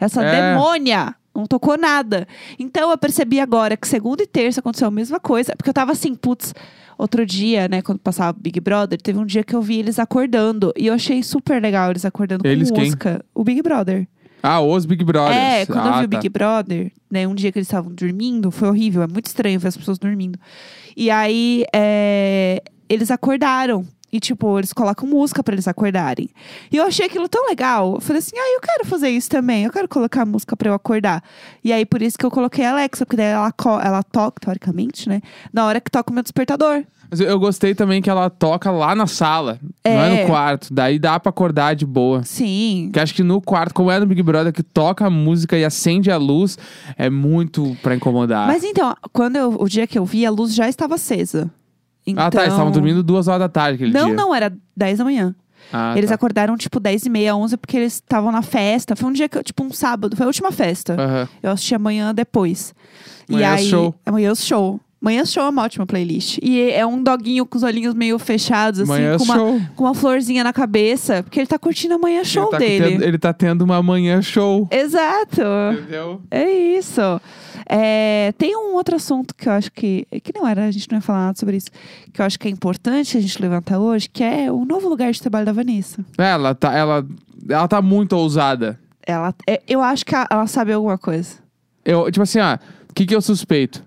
Essa 0.02 0.24
É. 0.24 0.54
demônia 0.54 1.16
não 1.34 1.46
tocou 1.46 1.78
nada. 1.78 2.28
Então 2.60 2.92
eu 2.92 2.98
percebi 2.98 3.40
agora 3.40 3.78
que 3.78 3.88
segunda 3.88 4.24
e 4.24 4.28
terça 4.28 4.60
aconteceu 4.60 4.88
a 4.88 4.92
mesma 4.92 5.20
coisa. 5.20 5.56
Porque 5.56 5.70
eu 5.70 5.74
tava 5.74 5.92
assim, 5.94 6.14
putz, 6.16 6.54
outro 6.98 7.26
dia, 7.26 7.68
né, 7.68 7.82
quando 7.82 8.00
passava 8.00 8.38
Big 8.38 8.60
Brother, 8.60 9.00
teve 9.00 9.18
um 9.18 9.26
dia 9.26 9.44
que 9.44 9.56
eu 9.56 9.62
vi 9.62 9.80
eles 9.80 9.98
acordando. 10.00 10.74
E 10.76 10.88
eu 10.88 10.94
achei 10.94 11.22
super 11.24 11.62
legal 11.62 11.92
eles 11.92 12.04
acordando 12.04 12.46
Eles 12.48 12.70
com 12.70 12.76
quem? 12.76 12.86
música. 12.86 13.24
O 13.34 13.44
Big 13.44 13.62
Brother. 13.62 14.08
Ah, 14.44 14.60
os 14.60 14.86
Big 14.86 15.04
Brothers. 15.04 15.38
É, 15.38 15.66
quando 15.68 15.86
eu 15.86 15.94
ah, 15.94 16.00
vi 16.00 16.06
o 16.06 16.10
tá. 16.10 16.18
Big 16.18 16.28
Brother, 16.30 16.92
né, 17.12 17.28
um 17.28 17.36
dia 17.36 17.52
que 17.52 17.60
eles 17.60 17.68
estavam 17.68 17.92
dormindo, 17.94 18.50
foi 18.50 18.68
horrível, 18.70 19.04
é 19.04 19.08
muito 19.08 19.28
estranho 19.28 19.60
ver 19.60 19.68
as 19.68 19.78
pessoas 19.78 20.00
dormindo. 20.00 20.40
E 20.98 21.12
aí, 21.12 21.64
é, 21.74 22.62
eles 22.90 23.12
acordaram. 23.12 23.86
E, 24.12 24.20
tipo, 24.20 24.58
eles 24.60 24.74
colocam 24.74 25.08
música 25.08 25.42
pra 25.42 25.54
eles 25.56 25.68
acordarem. 25.68 26.30
E 26.72 26.78
eu 26.78 26.86
achei 26.86 27.06
aquilo 27.06 27.30
tão 27.30 27.48
legal. 27.48 27.96
Eu 27.96 28.02
falei 28.02 28.20
assim, 28.20 28.36
ah, 28.38 28.54
eu 28.56 28.60
quero 28.62 28.86
fazer 28.86 29.10
isso 29.10 29.30
também. 29.30 29.64
Eu 29.64 29.72
quero 29.72 29.88
colocar 29.88 30.26
música 30.26 30.56
pra 30.58 30.70
eu 30.70 30.74
acordar. 30.74 31.24
E 31.64 31.72
aí, 31.72 31.86
por 31.86 32.02
isso 32.02 32.18
que 32.18 32.26
eu 32.26 32.32
coloquei 32.32 32.66
a 32.66 32.72
Alexa, 32.72 33.06
porque 33.06 33.16
daí 33.18 33.28
ela, 33.28 33.54
ela 33.84 34.04
toca, 34.04 34.40
teoricamente, 34.42 35.08
né? 35.08 35.22
Na 35.54 35.66
hora 35.66 35.80
que 35.80 35.90
toca 35.90 36.12
o 36.12 36.14
meu 36.14 36.24
despertador. 36.24 36.84
Mas 37.10 37.20
eu- 37.20 37.38
gostei 37.38 37.76
também 37.76 38.02
que 38.02 38.10
ela 38.10 38.30
toca 38.30 38.72
lá 38.72 38.96
na 38.96 39.06
sala, 39.06 39.60
não 39.84 39.92
é 39.92 40.20
É. 40.20 40.22
no 40.22 40.28
quarto. 40.28 40.74
Daí 40.74 40.98
dá 40.98 41.20
pra 41.20 41.30
acordar 41.30 41.76
de 41.76 41.86
boa. 41.86 42.24
Sim. 42.24 42.90
Que 42.94 43.00
acho 43.02 43.14
que 43.14 43.22
no 43.24 43.42
quarto, 43.42 43.74
como 43.74 43.92
é 43.92 44.00
no 44.00 44.06
Big 44.06 44.22
Brother, 44.24 44.54
que 44.54 44.64
toca 44.64 45.06
a 45.08 45.10
música 45.10 45.58
e 45.58 45.66
acende 45.66 46.10
a 46.10 46.16
luz, 46.16 46.58
é 46.98 47.10
muito 47.10 47.76
pra 47.84 47.96
incomodar. 47.96 48.48
Mas 48.48 48.64
então, 48.64 48.96
quando 49.12 49.36
eu, 49.36 49.56
o 49.60 49.68
dia 49.68 49.86
que 49.88 49.98
eu 50.00 50.06
vi, 50.06 50.26
a 50.26 50.32
luz 50.32 50.54
já 50.56 50.70
estava 50.70 50.96
acesa. 50.96 51.52
Então... 52.12 52.26
Ah, 52.26 52.30
tá. 52.30 52.42
Eles 52.42 52.54
estavam 52.54 52.72
dormindo 52.72 53.04
duas 53.04 53.28
horas 53.28 53.40
da 53.42 53.50
tarde 53.50 53.76
aquele 53.76 53.92
Não, 53.92 54.08
dia. 54.08 54.16
não, 54.16 54.34
era 54.34 54.54
10 54.76 54.98
da 55.00 55.04
manhã. 55.04 55.36
Ah, 55.72 55.94
eles 55.96 56.10
tá. 56.10 56.16
acordaram, 56.16 56.58
tipo, 56.58 56.80
10 56.80 57.06
e 57.06 57.10
meia, 57.10 57.36
11, 57.36 57.56
porque 57.58 57.78
eles 57.78 57.94
estavam 57.94 58.32
na 58.32 58.42
festa. 58.42 58.96
Foi 58.96 59.10
um 59.10 59.14
dia, 59.14 59.30
que, 59.30 59.42
tipo, 59.44 59.64
um 59.64 59.72
sábado. 59.72 60.16
Foi 60.16 60.26
a 60.26 60.28
última 60.28 60.52
festa. 60.52 60.96
Aham. 61.00 61.30
Eu 61.42 61.52
assisti 61.52 61.76
amanhã 61.76 62.14
depois. 62.14 62.74
e 63.30 63.34
Manhãs 63.34 63.60
aí, 63.62 63.70
show. 63.70 63.96
Amanhã 64.06 64.36
show. 64.36 64.80
Manhã 65.02 65.26
show 65.26 65.44
é 65.44 65.50
uma 65.50 65.64
ótima 65.64 65.84
playlist. 65.84 66.38
E 66.44 66.70
é 66.70 66.86
um 66.86 67.02
doguinho 67.02 67.44
com 67.44 67.58
os 67.58 67.64
olhinhos 67.64 67.96
meio 67.96 68.20
fechados, 68.20 68.82
assim, 68.82 68.88
Manhã 68.88 69.18
com 69.18 69.24
uma, 69.24 69.36
show. 69.36 69.62
com 69.76 69.84
uma 69.86 69.96
florzinha 69.96 70.44
na 70.44 70.54
cabeça. 70.54 71.24
Porque 71.24 71.40
ele 71.40 71.48
tá 71.48 71.58
curtindo 71.58 71.96
a 71.96 71.98
manhã 71.98 72.24
show 72.24 72.44
ele 72.44 72.52
tá 72.52 72.58
dele. 72.60 72.90
Tendo, 72.92 73.04
ele 73.04 73.18
tá 73.18 73.34
tendo 73.34 73.62
uma 73.64 73.82
manhã 73.82 74.22
show. 74.22 74.68
Exato. 74.70 75.42
Entendeu? 75.74 76.22
É 76.30 76.48
isso. 76.48 77.02
É, 77.66 78.32
tem 78.38 78.56
um 78.56 78.76
outro 78.76 78.96
assunto 78.96 79.34
que 79.34 79.50
eu 79.50 79.54
acho 79.54 79.72
que. 79.72 80.06
Que 80.24 80.32
não 80.36 80.48
era, 80.48 80.66
a 80.66 80.72
gente 80.72 80.88
não 80.92 81.00
ia 81.00 81.02
falar 81.02 81.26
nada 81.26 81.40
sobre 81.40 81.58
isso. 81.58 81.72
Que 82.14 82.22
eu 82.22 82.26
acho 82.26 82.38
que 82.38 82.48
é 82.48 82.52
importante 82.52 83.18
a 83.18 83.22
gente 83.22 83.42
levantar 83.42 83.80
hoje, 83.80 84.08
que 84.08 84.24
é 84.24 84.52
o 84.52 84.66
novo 84.66 84.88
lugar 84.88 85.12
de 85.12 85.20
trabalho 85.20 85.48
da 85.48 85.52
Vanessa. 85.52 86.06
É, 86.16 86.30
Ela 86.30 86.54
tá, 86.54 86.74
ela, 86.74 87.04
ela 87.50 87.68
tá 87.68 87.82
muito 87.82 88.14
ousada. 88.14 88.80
Ela, 89.04 89.34
é, 89.48 89.64
eu 89.68 89.82
acho 89.82 90.06
que 90.06 90.14
ela 90.14 90.46
sabe 90.46 90.74
alguma 90.74 90.98
coisa. 90.98 91.38
Eu, 91.84 92.12
tipo 92.12 92.22
assim, 92.22 92.40
ó, 92.40 92.56
o 92.90 92.94
que, 92.94 93.06
que 93.06 93.16
eu 93.16 93.22
suspeito? 93.22 93.84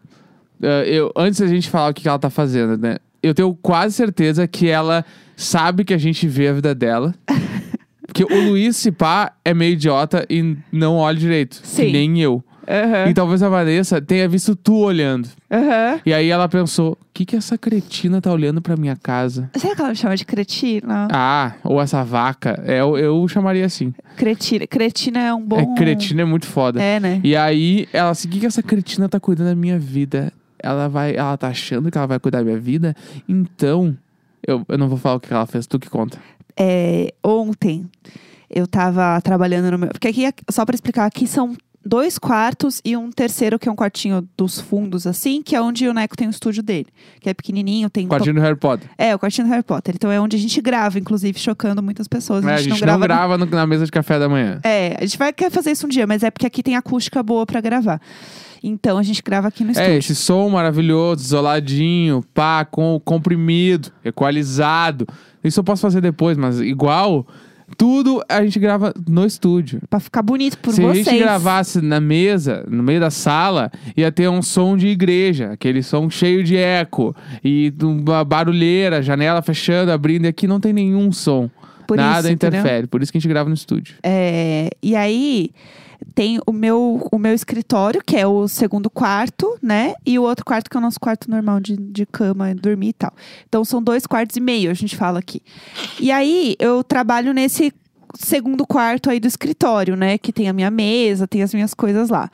Eh, 0.62 0.84
eu, 0.88 1.12
antes 1.16 1.40
da 1.40 1.46
gente 1.46 1.68
falar 1.68 1.90
o 1.90 1.94
que, 1.94 2.02
que 2.02 2.08
ela 2.08 2.18
tá 2.18 2.30
fazendo, 2.30 2.76
né? 2.76 2.96
Eu 3.22 3.34
tenho 3.34 3.54
quase 3.54 3.94
certeza 3.94 4.46
que 4.46 4.68
ela 4.68 5.04
sabe 5.36 5.84
que 5.84 5.94
a 5.94 5.98
gente 5.98 6.26
vê 6.28 6.48
a 6.48 6.52
vida 6.52 6.74
dela. 6.74 7.14
Porque 8.06 8.22
o 8.22 8.48
Luiz 8.48 8.76
Cipá 8.76 9.32
é 9.44 9.52
meio 9.52 9.72
idiota 9.72 10.24
e 10.30 10.56
não 10.70 10.96
olha 10.96 11.18
direito. 11.18 11.60
Sim. 11.64 11.90
nem 11.90 12.20
eu. 12.20 12.44
Aham. 12.68 13.10
E 13.10 13.14
talvez 13.14 13.42
a 13.42 13.48
Vanessa 13.48 14.00
tenha 14.00 14.28
visto 14.28 14.56
tu 14.56 14.76
olhando. 14.76 15.28
Aham. 15.50 16.00
E 16.04 16.12
aí 16.12 16.30
ela 16.30 16.48
pensou: 16.48 16.92
o 16.92 16.98
que, 17.12 17.24
que 17.24 17.36
essa 17.36 17.58
cretina 17.58 18.20
tá 18.20 18.32
olhando 18.32 18.60
pra 18.60 18.76
minha 18.76 18.96
casa? 18.96 19.50
Será 19.56 19.74
que 19.74 19.80
ela 19.80 19.90
me 19.90 19.96
chama 19.96 20.16
de 20.16 20.24
cretina? 20.24 21.08
Ah, 21.10 21.54
ou 21.62 21.80
essa 21.80 22.02
vaca. 22.02 22.62
É, 22.66 22.80
eu, 22.80 22.96
eu 22.96 23.26
chamaria 23.28 23.64
assim. 23.64 23.92
Cretina. 24.16 24.66
Cretina 24.66 25.20
é 25.20 25.34
um 25.34 25.42
bom. 25.42 25.58
É, 25.58 25.74
cretina 25.74 26.22
é 26.22 26.24
muito 26.24 26.46
foda. 26.46 26.82
É, 26.82 26.98
né? 26.98 27.20
E 27.22 27.36
aí, 27.36 27.88
ela 27.92 28.10
assim, 28.10 28.28
o 28.28 28.30
que, 28.30 28.40
que 28.40 28.46
essa 28.46 28.62
cretina 28.62 29.08
tá 29.08 29.20
cuidando 29.20 29.48
da 29.48 29.54
minha 29.54 29.78
vida? 29.78 30.32
Ela 30.64 30.88
vai, 30.88 31.14
ela 31.14 31.36
tá 31.36 31.48
achando 31.48 31.90
que 31.90 31.98
ela 31.98 32.06
vai 32.06 32.18
cuidar 32.18 32.38
da 32.38 32.44
minha 32.44 32.58
vida? 32.58 32.94
Então, 33.28 33.96
eu, 34.46 34.64
eu 34.68 34.78
não 34.78 34.88
vou 34.88 34.96
falar 34.98 35.16
o 35.16 35.20
que 35.20 35.32
ela 35.32 35.46
fez, 35.46 35.66
tu 35.66 35.78
que 35.78 35.90
conta. 35.90 36.18
É, 36.56 37.12
ontem 37.22 37.84
eu 38.48 38.66
tava 38.66 39.20
trabalhando 39.20 39.70
no 39.72 39.78
meu. 39.78 39.88
Porque 39.88 40.08
aqui, 40.08 40.30
só 40.50 40.64
pra 40.64 40.74
explicar, 40.74 41.04
aqui 41.06 41.26
são 41.26 41.56
dois 41.86 42.18
quartos 42.18 42.80
e 42.82 42.96
um 42.96 43.10
terceiro, 43.10 43.58
que 43.58 43.68
é 43.68 43.72
um 43.72 43.76
quartinho 43.76 44.26
dos 44.38 44.58
fundos, 44.58 45.06
assim, 45.06 45.42
que 45.42 45.54
é 45.54 45.60
onde 45.60 45.86
o 45.86 45.92
Neco 45.92 46.16
tem 46.16 46.26
o 46.26 46.30
estúdio 46.30 46.62
dele. 46.62 46.86
Que 47.20 47.28
é 47.28 47.34
pequenininho, 47.34 47.90
tem. 47.90 48.06
Quartinho 48.08 48.36
do 48.36 48.40
Harry 48.40 48.56
Potter. 48.56 48.88
É, 48.96 49.14
o 49.14 49.18
quartinho 49.18 49.46
do 49.46 49.50
Harry 49.50 49.62
Potter. 49.64 49.94
Então 49.94 50.10
é 50.10 50.18
onde 50.18 50.34
a 50.36 50.38
gente 50.40 50.60
grava, 50.62 50.98
inclusive, 50.98 51.38
chocando 51.38 51.82
muitas 51.82 52.08
pessoas. 52.08 52.42
É, 52.44 52.54
A 52.54 52.56
gente, 52.56 52.70
não 52.70 52.78
grava. 52.78 52.98
no- 52.98 53.04
grava 53.04 53.38
no- 53.38 53.46
na 53.46 53.66
mesa 53.66 53.84
de 53.84 53.92
café 53.92 54.18
da 54.18 54.28
manhã. 54.30 54.60
É, 54.62 54.96
a 54.98 55.04
gente 55.04 55.18
vai 55.18 55.30
querer 55.32 55.50
fazer 55.50 55.72
isso 55.72 55.84
um 55.86 55.90
dia, 55.90 56.06
mas 56.06 56.22
é 56.22 56.30
porque 56.30 56.46
aqui 56.46 56.62
tem 56.62 56.74
acústica 56.76 57.22
boa 57.22 57.44
pra 57.44 57.60
gravar. 57.60 58.00
Então 58.66 58.96
a 58.96 59.02
gente 59.02 59.22
grava 59.22 59.48
aqui 59.48 59.62
no 59.62 59.72
estúdio. 59.72 59.90
É, 59.90 59.96
esse 59.98 60.14
som 60.14 60.48
maravilhoso, 60.48 61.22
isoladinho, 61.22 62.24
pá, 62.32 62.64
com 62.64 62.98
comprimido, 63.04 63.92
equalizado. 64.02 65.06
Isso 65.44 65.60
eu 65.60 65.64
posso 65.64 65.82
fazer 65.82 66.00
depois, 66.00 66.38
mas 66.38 66.58
igual, 66.60 67.26
tudo 67.76 68.24
a 68.26 68.42
gente 68.42 68.58
grava 68.58 68.94
no 69.06 69.26
estúdio. 69.26 69.82
Pra 69.90 70.00
ficar 70.00 70.22
bonito 70.22 70.56
por 70.58 70.72
Se 70.72 70.80
vocês. 70.80 71.06
a 71.06 71.10
gente 71.10 71.22
gravasse 71.22 71.82
na 71.82 72.00
mesa, 72.00 72.64
no 72.66 72.82
meio 72.82 73.00
da 73.00 73.10
sala, 73.10 73.70
ia 73.94 74.10
ter 74.10 74.30
um 74.30 74.40
som 74.40 74.78
de 74.78 74.88
igreja, 74.88 75.52
aquele 75.52 75.82
som 75.82 76.08
cheio 76.08 76.42
de 76.42 76.56
eco 76.56 77.14
e 77.44 77.70
uma 77.82 78.24
barulheira, 78.24 79.02
janela 79.02 79.42
fechando, 79.42 79.92
abrindo, 79.92 80.24
e 80.24 80.28
aqui 80.28 80.46
não 80.46 80.58
tem 80.58 80.72
nenhum 80.72 81.12
som. 81.12 81.50
Por 81.86 81.98
Nada 81.98 82.20
isso, 82.20 82.32
entendeu? 82.32 82.60
interfere, 82.60 82.86
por 82.86 83.02
isso 83.02 83.12
que 83.12 83.18
a 83.18 83.20
gente 83.20 83.28
grava 83.28 83.46
no 83.46 83.54
estúdio. 83.54 83.96
É, 84.02 84.70
e 84.82 84.96
aí, 84.96 85.50
tem 86.14 86.40
o 86.46 86.52
meu, 86.52 87.06
o 87.10 87.18
meu 87.18 87.34
escritório, 87.34 88.02
que 88.04 88.16
é 88.16 88.26
o 88.26 88.46
segundo 88.48 88.88
quarto, 88.88 89.58
né? 89.62 89.94
E 90.04 90.18
o 90.18 90.22
outro 90.22 90.44
quarto, 90.44 90.70
que 90.70 90.76
é 90.76 90.80
o 90.80 90.82
nosso 90.82 91.00
quarto 91.00 91.30
normal 91.30 91.60
de, 91.60 91.76
de 91.76 92.06
cama, 92.06 92.54
dormir 92.54 92.88
e 92.88 92.92
tal. 92.92 93.12
Então 93.48 93.64
são 93.64 93.82
dois 93.82 94.06
quartos 94.06 94.36
e 94.36 94.40
meio, 94.40 94.70
a 94.70 94.74
gente 94.74 94.96
fala 94.96 95.18
aqui. 95.18 95.42
E 96.00 96.10
aí 96.10 96.56
eu 96.58 96.82
trabalho 96.82 97.32
nesse 97.32 97.72
segundo 98.14 98.66
quarto 98.66 99.10
aí 99.10 99.18
do 99.18 99.26
escritório, 99.26 99.96
né? 99.96 100.18
Que 100.18 100.32
tem 100.32 100.48
a 100.48 100.52
minha 100.52 100.70
mesa, 100.70 101.26
tem 101.26 101.42
as 101.42 101.52
minhas 101.52 101.74
coisas 101.74 102.08
lá. 102.08 102.30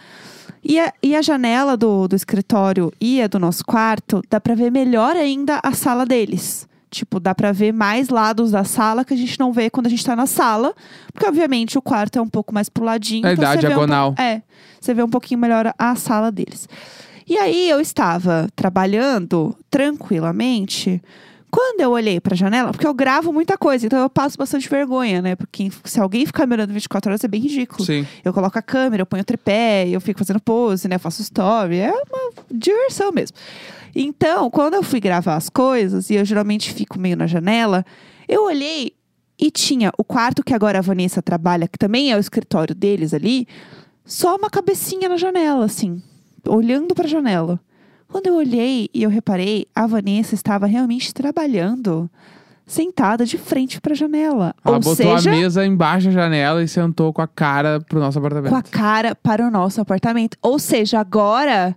E 0.62 0.78
a, 0.78 0.92
e 1.02 1.16
a 1.16 1.22
janela 1.22 1.76
do, 1.76 2.06
do 2.06 2.14
escritório 2.14 2.92
e 3.00 3.22
a 3.22 3.26
do 3.26 3.38
nosso 3.38 3.64
quarto, 3.64 4.22
dá 4.28 4.40
pra 4.40 4.54
ver 4.54 4.70
melhor 4.70 5.16
ainda 5.16 5.58
a 5.62 5.72
sala 5.72 6.04
deles. 6.04 6.68
Tipo, 6.90 7.20
dá 7.20 7.34
pra 7.34 7.52
ver 7.52 7.72
mais 7.72 8.08
lados 8.08 8.50
da 8.50 8.64
sala 8.64 9.04
que 9.04 9.14
a 9.14 9.16
gente 9.16 9.38
não 9.38 9.52
vê 9.52 9.70
quando 9.70 9.86
a 9.86 9.90
gente 9.90 10.04
tá 10.04 10.16
na 10.16 10.26
sala. 10.26 10.74
Porque, 11.12 11.26
obviamente, 11.26 11.78
o 11.78 11.82
quarto 11.82 12.18
é 12.18 12.22
um 12.22 12.28
pouco 12.28 12.52
mais 12.52 12.68
pro 12.68 12.84
ladinho. 12.84 13.24
É, 13.26 13.32
então 13.32 13.44
dá 13.44 13.50
um 13.50 13.60
diagonal. 13.60 14.12
po- 14.14 14.20
é, 14.22 14.42
você 14.80 14.92
vê 14.92 15.02
um 15.02 15.08
pouquinho 15.08 15.38
melhor 15.40 15.66
a- 15.68 15.74
a 15.78 15.94
sala 15.94 16.32
deles. 16.32 16.68
E 17.28 17.36
aí, 17.38 17.70
eu 17.70 17.78
estava 17.80 18.48
trabalhando 18.56 19.56
tranquilamente. 19.70 21.00
Quando 21.52 21.80
eu 21.80 21.90
olhei 21.90 22.20
pra 22.20 22.36
janela, 22.36 22.70
porque 22.70 22.86
eu 22.86 22.94
gravo 22.94 23.32
muita 23.32 23.58
coisa, 23.58 23.84
então 23.84 23.98
eu 23.98 24.08
passo 24.08 24.38
bastante 24.38 24.68
vergonha, 24.68 25.20
né? 25.20 25.34
Porque 25.34 25.68
se 25.84 25.98
alguém 25.98 26.24
ficar 26.24 26.46
me 26.46 26.54
olhando 26.54 26.72
24 26.72 27.10
horas 27.10 27.24
é 27.24 27.28
bem 27.28 27.40
ridículo. 27.40 27.84
Sim. 27.84 28.06
Eu 28.24 28.32
coloco 28.32 28.56
a 28.56 28.62
câmera, 28.62 29.02
eu 29.02 29.06
ponho 29.06 29.22
o 29.22 29.24
tripé, 29.24 29.88
eu 29.88 30.00
fico 30.00 30.20
fazendo 30.20 30.40
pose, 30.40 30.86
né? 30.86 30.94
Eu 30.94 31.00
faço 31.00 31.20
story. 31.22 31.78
É 31.78 31.90
uma 31.92 32.32
diversão 32.52 33.10
mesmo. 33.10 33.36
Então, 33.94 34.50
quando 34.50 34.74
eu 34.74 34.82
fui 34.82 35.00
gravar 35.00 35.36
as 35.36 35.48
coisas, 35.48 36.10
e 36.10 36.14
eu 36.14 36.24
geralmente 36.24 36.72
fico 36.72 36.98
meio 36.98 37.16
na 37.16 37.26
janela, 37.26 37.84
eu 38.28 38.44
olhei 38.44 38.92
e 39.38 39.50
tinha 39.50 39.90
o 39.98 40.04
quarto 40.04 40.44
que 40.44 40.54
agora 40.54 40.78
a 40.78 40.82
Vanessa 40.82 41.22
trabalha, 41.22 41.66
que 41.66 41.78
também 41.78 42.12
é 42.12 42.16
o 42.16 42.20
escritório 42.20 42.74
deles 42.74 43.14
ali, 43.14 43.46
só 44.04 44.36
uma 44.36 44.50
cabecinha 44.50 45.08
na 45.08 45.16
janela, 45.16 45.64
assim, 45.64 46.02
olhando 46.46 46.94
pra 46.94 47.08
janela. 47.08 47.58
Quando 48.08 48.26
eu 48.26 48.34
olhei 48.34 48.88
e 48.92 49.02
eu 49.02 49.08
reparei, 49.08 49.66
a 49.74 49.86
Vanessa 49.86 50.34
estava 50.34 50.66
realmente 50.66 51.14
trabalhando 51.14 52.10
sentada 52.66 53.24
de 53.24 53.36
frente 53.36 53.80
pra 53.80 53.94
janela. 53.94 54.54
Ela 54.64 54.76
Ou 54.76 54.80
botou 54.80 54.94
seja, 54.94 55.30
a 55.30 55.34
mesa 55.34 55.66
embaixo 55.66 56.06
da 56.06 56.12
janela 56.12 56.62
e 56.62 56.68
sentou 56.68 57.12
com 57.12 57.20
a 57.20 57.26
cara 57.26 57.80
pro 57.80 57.98
nosso 57.98 58.18
apartamento. 58.18 58.50
com 58.50 58.56
a 58.56 58.62
cara 58.62 59.14
para 59.14 59.46
o 59.46 59.50
nosso 59.50 59.80
apartamento. 59.80 60.36
Ou 60.40 60.58
seja, 60.58 61.00
agora 61.00 61.74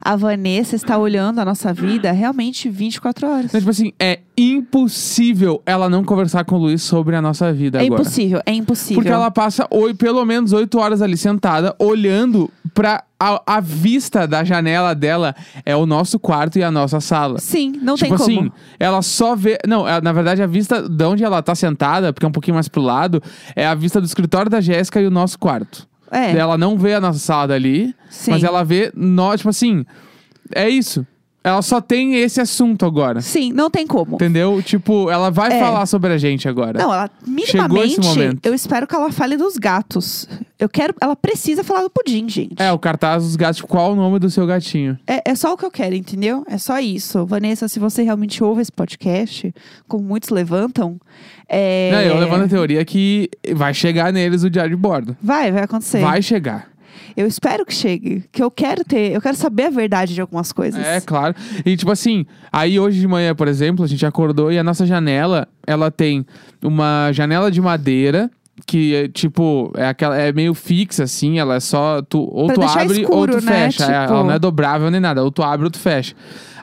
a 0.00 0.16
Vanessa 0.16 0.76
está 0.76 0.96
olhando 0.98 1.38
a 1.40 1.44
nossa 1.44 1.72
vida 1.72 2.12
realmente 2.12 2.68
24 2.68 3.26
horas. 3.28 3.44
Então, 3.46 3.60
tipo 3.60 3.70
assim, 3.70 3.92
é 3.98 4.20
impossível 4.36 5.60
ela 5.66 5.88
não 5.88 6.04
conversar 6.04 6.44
com 6.44 6.54
o 6.54 6.58
Luiz 6.58 6.82
sobre 6.82 7.16
a 7.16 7.22
nossa 7.22 7.52
vida 7.52 7.78
É 7.82 7.86
agora. 7.86 8.00
impossível, 8.02 8.40
é 8.46 8.52
impossível. 8.52 8.94
Porque 8.96 9.08
ela 9.12 9.30
passa 9.30 9.66
oi, 9.70 9.92
pelo 9.94 10.24
menos 10.24 10.52
oito 10.52 10.78
horas 10.78 11.02
ali 11.02 11.16
sentada, 11.16 11.74
olhando 11.78 12.50
pra 12.72 13.02
a, 13.18 13.42
a 13.56 13.60
vista 13.60 14.26
da 14.28 14.44
janela 14.44 14.94
dela 14.94 15.34
é 15.66 15.74
o 15.74 15.84
nosso 15.84 16.18
quarto 16.20 16.58
e 16.58 16.62
a 16.62 16.70
nossa 16.70 17.00
sala. 17.00 17.38
Sim, 17.40 17.72
não 17.82 17.96
tipo 17.96 18.16
tem 18.16 18.16
como. 18.16 18.40
assim, 18.48 18.52
ela 18.78 19.02
só 19.02 19.34
vê. 19.34 19.58
Não, 19.66 19.88
é- 19.88 20.00
na 20.00 20.12
verdade, 20.12 20.40
a 20.42 20.46
vista 20.46 20.88
de 20.88 21.04
onde 21.04 21.24
ela 21.24 21.42
tá 21.42 21.54
sentada, 21.54 22.12
porque 22.12 22.24
é 22.24 22.28
um 22.28 22.32
pouquinho 22.32 22.54
mais 22.54 22.68
pro 22.68 22.80
lado, 22.80 23.20
é 23.56 23.66
a 23.66 23.74
vista 23.74 24.00
do 24.00 24.06
escritório 24.06 24.48
da 24.50 24.60
Jéssica 24.60 25.00
e 25.00 25.06
o 25.06 25.10
nosso 25.10 25.36
quarto. 25.38 25.88
É, 26.10 26.36
Ela 26.36 26.56
não 26.56 26.78
vê 26.78 26.94
a 26.94 27.00
nossa 27.00 27.18
sala 27.18 27.48
dali, 27.48 27.94
sim. 28.08 28.30
mas 28.30 28.42
ela 28.42 28.64
vê 28.64 28.90
nós, 28.94 29.40
tipo 29.40 29.50
assim, 29.50 29.84
é 30.54 30.68
isso. 30.68 31.06
Ela 31.42 31.62
só 31.62 31.80
tem 31.80 32.16
esse 32.16 32.40
assunto 32.40 32.84
agora. 32.84 33.20
Sim, 33.20 33.52
não 33.52 33.70
tem 33.70 33.86
como. 33.86 34.16
Entendeu? 34.16 34.60
Tipo, 34.60 35.08
ela 35.08 35.30
vai 35.30 35.52
É. 35.52 35.60
falar 35.60 35.86
sobre 35.86 36.12
a 36.12 36.18
gente 36.18 36.48
agora. 36.48 36.78
Não, 36.78 36.92
ela 36.92 37.08
Chegou 37.46 37.84
esse 37.84 37.96
minimamente, 37.98 38.00
momento. 38.00 38.46
eu 38.46 38.52
espero 38.54 38.86
que 38.86 38.94
ela 38.94 39.10
fale 39.12 39.36
dos 39.36 39.56
gatos. 39.56 40.28
Eu 40.58 40.68
quero, 40.68 40.92
ela 41.00 41.14
precisa 41.14 41.62
falar 41.62 41.82
do 41.84 41.90
pudim, 41.90 42.28
gente. 42.28 42.60
É, 42.60 42.72
o 42.72 42.78
cartaz 42.78 43.22
dos 43.22 43.36
gatos, 43.36 43.60
qual 43.62 43.92
o 43.92 43.96
nome 43.96 44.18
do 44.18 44.28
seu 44.28 44.44
gatinho? 44.46 44.98
É, 45.06 45.30
é 45.30 45.34
só 45.36 45.52
o 45.52 45.56
que 45.56 45.64
eu 45.64 45.70
quero, 45.70 45.94
entendeu? 45.94 46.44
É 46.48 46.58
só 46.58 46.80
isso. 46.80 47.24
Vanessa, 47.24 47.68
se 47.68 47.78
você 47.78 48.02
realmente 48.02 48.42
ouve 48.42 48.60
esse 48.60 48.72
podcast, 48.72 49.54
como 49.86 50.02
muitos 50.02 50.30
levantam, 50.30 50.98
é... 51.48 51.90
Não, 51.92 52.00
eu 52.00 52.18
levanto 52.18 52.44
a 52.44 52.48
teoria 52.48 52.84
que 52.84 53.30
vai 53.54 53.72
chegar 53.72 54.12
neles 54.12 54.42
o 54.42 54.50
diário 54.50 54.70
de 54.72 54.76
bordo. 54.76 55.16
Vai, 55.22 55.52
vai 55.52 55.62
acontecer. 55.62 56.00
Vai 56.00 56.20
chegar. 56.20 56.68
Eu 57.16 57.26
espero 57.26 57.64
que 57.64 57.74
chegue. 57.74 58.24
Que 58.30 58.42
eu 58.42 58.50
quero 58.50 58.84
ter, 58.84 59.12
eu 59.12 59.20
quero 59.20 59.36
saber 59.36 59.64
a 59.64 59.70
verdade 59.70 60.14
de 60.14 60.20
algumas 60.20 60.52
coisas. 60.52 60.84
É, 60.84 61.00
claro. 61.00 61.34
E 61.64 61.76
tipo 61.76 61.90
assim, 61.90 62.26
aí 62.52 62.78
hoje 62.78 63.00
de 63.00 63.06
manhã, 63.06 63.34
por 63.34 63.48
exemplo, 63.48 63.84
a 63.84 63.88
gente 63.88 64.04
acordou 64.04 64.52
e 64.52 64.58
a 64.58 64.64
nossa 64.64 64.86
janela, 64.86 65.48
ela 65.66 65.90
tem 65.90 66.26
uma 66.62 67.10
janela 67.12 67.50
de 67.50 67.60
madeira 67.60 68.30
que 68.66 68.94
é, 68.94 69.08
tipo, 69.08 69.72
é 69.76 69.86
aquela 69.88 70.16
é 70.16 70.32
meio 70.32 70.54
fixa 70.54 71.04
assim, 71.04 71.38
ela 71.38 71.54
é 71.56 71.60
só 71.60 72.02
tu 72.02 72.20
ou 72.20 72.46
Pra 72.46 72.54
tu 72.56 72.62
abre 72.62 72.86
ou 72.86 73.02
escuro, 73.02 73.38
tu 73.40 73.44
né? 73.44 73.52
fecha, 73.52 73.84
É, 73.84 74.00
Tipo- 74.02 74.14
ela 74.14 74.24
não 74.24 74.32
é 74.32 74.38
dobrável 74.38 74.90
nem 74.90 75.00
nada, 75.00 75.22
ou 75.22 75.30
tu 75.30 75.42
abre 75.42 75.64
ou 75.66 75.70
tu 75.70 75.78
fecha. 75.78 76.14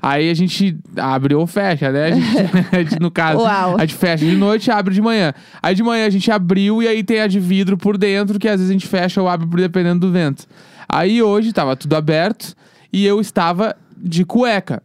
Aí 0.01 0.29
a 0.29 0.33
gente 0.35 0.77
abre 0.97 1.33
ou 1.33 1.47
fecha, 1.47 1.91
né? 1.91 2.05
A 2.05 2.11
gente, 2.11 2.25
a 2.75 2.79
gente, 2.83 2.99
no 2.99 3.09
caso, 3.09 3.39
Uau. 3.39 3.75
a 3.77 3.81
gente 3.81 3.95
fecha 3.95 4.23
de 4.25 4.35
noite 4.35 4.67
e 4.67 4.71
abre 4.71 4.93
de 4.93 5.01
manhã. 5.01 5.33
Aí 5.63 5.73
de 5.73 5.81
manhã 5.81 6.05
a 6.05 6.09
gente 6.09 6.29
abriu 6.31 6.83
e 6.83 6.87
aí 6.87 7.03
tem 7.03 7.21
a 7.21 7.27
de 7.27 7.39
vidro 7.39 7.75
por 7.77 7.97
dentro, 7.97 8.37
que 8.37 8.47
às 8.47 8.55
vezes 8.59 8.69
a 8.69 8.73
gente 8.73 8.85
fecha 8.87 9.21
ou 9.21 9.27
abre 9.27 9.47
dependendo 9.63 10.01
do 10.05 10.11
vento. 10.11 10.45
Aí 10.87 11.23
hoje 11.23 11.51
tava 11.51 11.75
tudo 11.75 11.95
aberto 11.95 12.53
e 12.93 13.03
eu 13.05 13.19
estava 13.19 13.75
de 13.97 14.23
cueca. 14.23 14.83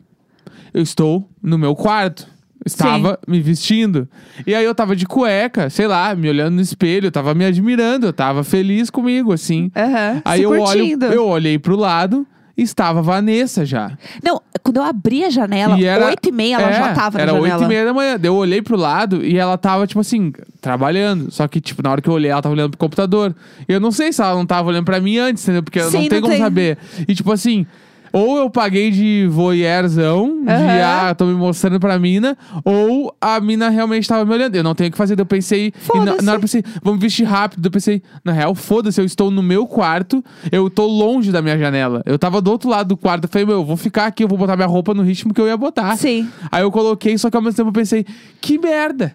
Eu 0.73 0.83
estou 0.83 1.29
no 1.43 1.59
meu 1.59 1.75
quarto. 1.75 2.27
Estava 2.65 3.19
me 3.27 3.41
vestindo. 3.41 4.09
E 4.47 4.55
aí 4.55 4.65
eu 4.65 4.75
tava 4.75 4.95
de 4.95 5.07
cueca, 5.07 5.71
sei 5.71 5.87
lá, 5.87 6.15
me 6.15 6.29
olhando 6.29 6.55
no 6.57 6.61
espelho, 6.61 7.07
eu 7.07 7.13
tava 7.13 7.35
me 7.35 7.45
admirando, 7.45 8.07
eu 8.07 8.13
tava 8.13 8.45
feliz 8.45 8.91
comigo, 8.91 9.33
assim. 9.33 9.71
Aham. 9.75 10.23
Aí 10.25 10.43
eu 10.43 10.51
olho, 10.61 11.05
eu 11.13 11.27
olhei 11.27 11.59
pro 11.59 11.75
lado 11.77 12.27
e 12.57 12.63
estava 12.63 12.99
a 12.99 13.03
Vanessa 13.03 13.65
já. 13.65 13.93
Não, 14.23 14.43
quando 14.63 14.77
eu 14.77 14.83
abri 14.83 15.25
a 15.25 15.31
janela, 15.31 15.79
E 15.81 15.87
era- 15.87 16.05
oito 16.07 16.29
e 16.29 16.33
meia, 16.33 16.57
ela 16.57 16.69
É, 16.69 16.73
já 16.75 16.93
tava 16.93 17.17
na 17.17 17.23
Era 17.23 17.33
janela. 17.33 17.55
oito 17.55 17.65
e 17.65 17.69
meia 17.69 17.85
da 17.87 17.95
manhã. 17.95 18.21
Eu 18.23 18.35
olhei 18.35 18.61
pro 18.61 18.77
lado 18.77 19.25
e 19.25 19.39
ela 19.39 19.57
tava, 19.57 19.87
tipo 19.87 20.01
assim, 20.01 20.31
trabalhando. 20.61 21.31
Só 21.31 21.49
que, 21.49 21.61
tipo, 21.63 21.83
na 21.83 21.91
hora 21.91 22.03
que 22.03 22.09
eu 22.11 22.13
olhei, 22.13 22.31
ela 22.31 22.43
tava 22.43 22.55
olhando 22.55 22.71
pro 22.73 22.79
computador. 22.79 23.35
Eu 23.67 23.81
não 23.81 23.91
sei 23.91 24.13
se 24.13 24.21
ela 24.21 24.35
não 24.35 24.45
tava 24.45 24.69
olhando 24.69 24.85
pra 24.85 25.01
mim 25.01 25.17
antes, 25.17 25.43
entendeu? 25.45 25.63
Porque 25.63 25.79
eu 25.81 25.91
Sim, 25.91 26.03
não 26.03 26.09
tenho 26.09 26.21
não 26.21 26.29
como 26.29 26.41
saber. 26.43 26.77
E, 27.09 27.15
tipo 27.15 27.33
assim. 27.33 27.67
Ou 28.13 28.39
eu 28.39 28.51
paguei 28.51 28.91
de 28.91 29.27
voyeurzão, 29.31 30.43
de 30.45 30.51
Aham. 30.51 31.09
ah, 31.11 31.15
tô 31.15 31.27
me 31.27 31.35
mostrando 31.35 31.79
pra 31.79 31.99
mina, 31.99 32.37
ou 32.65 33.15
a 33.21 33.41
mina 33.41 33.69
realmente 33.69 34.09
tava 34.09 34.25
me 34.25 34.33
olhando. 34.35 34.57
Eu 34.57 34.65
não 34.65 34.75
tenho 34.75 34.89
o 34.89 34.91
que 34.93 34.99
fazer. 34.99 35.15
Daí 35.17 35.23
eu 35.23 35.27
pensei. 35.27 35.69
e 35.69 35.71
na, 35.71 35.81
Foda-se. 35.81 36.25
na 36.25 36.33
hora 36.33 36.39
eu 36.39 36.41
pensei, 36.43 36.65
vamos 36.83 37.01
vestir 37.01 37.25
rápido. 37.25 37.61
Daí 37.63 37.69
Eu 37.69 37.73
pensei, 37.73 38.03
na 38.25 38.33
real, 38.33 38.55
foda-se, 38.55 39.01
eu 39.01 39.05
estou 39.05 39.31
no 39.31 39.43
meu 39.43 39.67
quarto, 39.67 40.25
eu 40.51 40.69
tô 40.69 40.87
longe 40.87 41.31
da 41.31 41.41
minha 41.41 41.57
janela. 41.59 42.03
Eu 42.05 42.19
tava 42.19 42.41
do 42.41 42.51
outro 42.51 42.69
lado 42.69 42.89
do 42.89 42.97
quarto. 42.97 43.25
Eu 43.25 43.29
falei, 43.31 43.47
meu, 43.47 43.57
eu 43.57 43.65
vou 43.65 43.77
ficar 43.77 44.07
aqui, 44.07 44.25
eu 44.25 44.29
vou 44.29 44.37
botar 44.39 44.57
minha 44.57 44.69
roupa 44.69 44.93
no 44.95 45.03
ritmo 45.03 45.33
que 45.33 45.41
eu 45.41 45.47
ia 45.47 45.57
botar. 45.57 45.97
Sim. 45.97 46.29
Aí 46.51 46.63
eu 46.63 46.71
coloquei, 46.71 47.17
só 47.17 47.31
que 47.31 47.37
ao 47.37 47.43
mesmo 47.43 47.57
tempo 47.57 47.69
eu 47.69 47.73
pensei, 47.73 48.05
que 48.41 48.59
merda. 48.59 49.15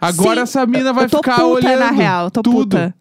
Agora 0.00 0.36
Sim, 0.36 0.42
essa 0.42 0.66
mina 0.66 0.92
vai 0.92 1.06
eu 1.06 1.10
tô 1.10 1.16
ficar 1.16 1.36
puta, 1.36 1.46
olhando 1.66 1.80
na 1.80 1.90
real, 1.90 2.30
tô 2.30 2.40
tudo. 2.40 2.58
puta. 2.76 2.94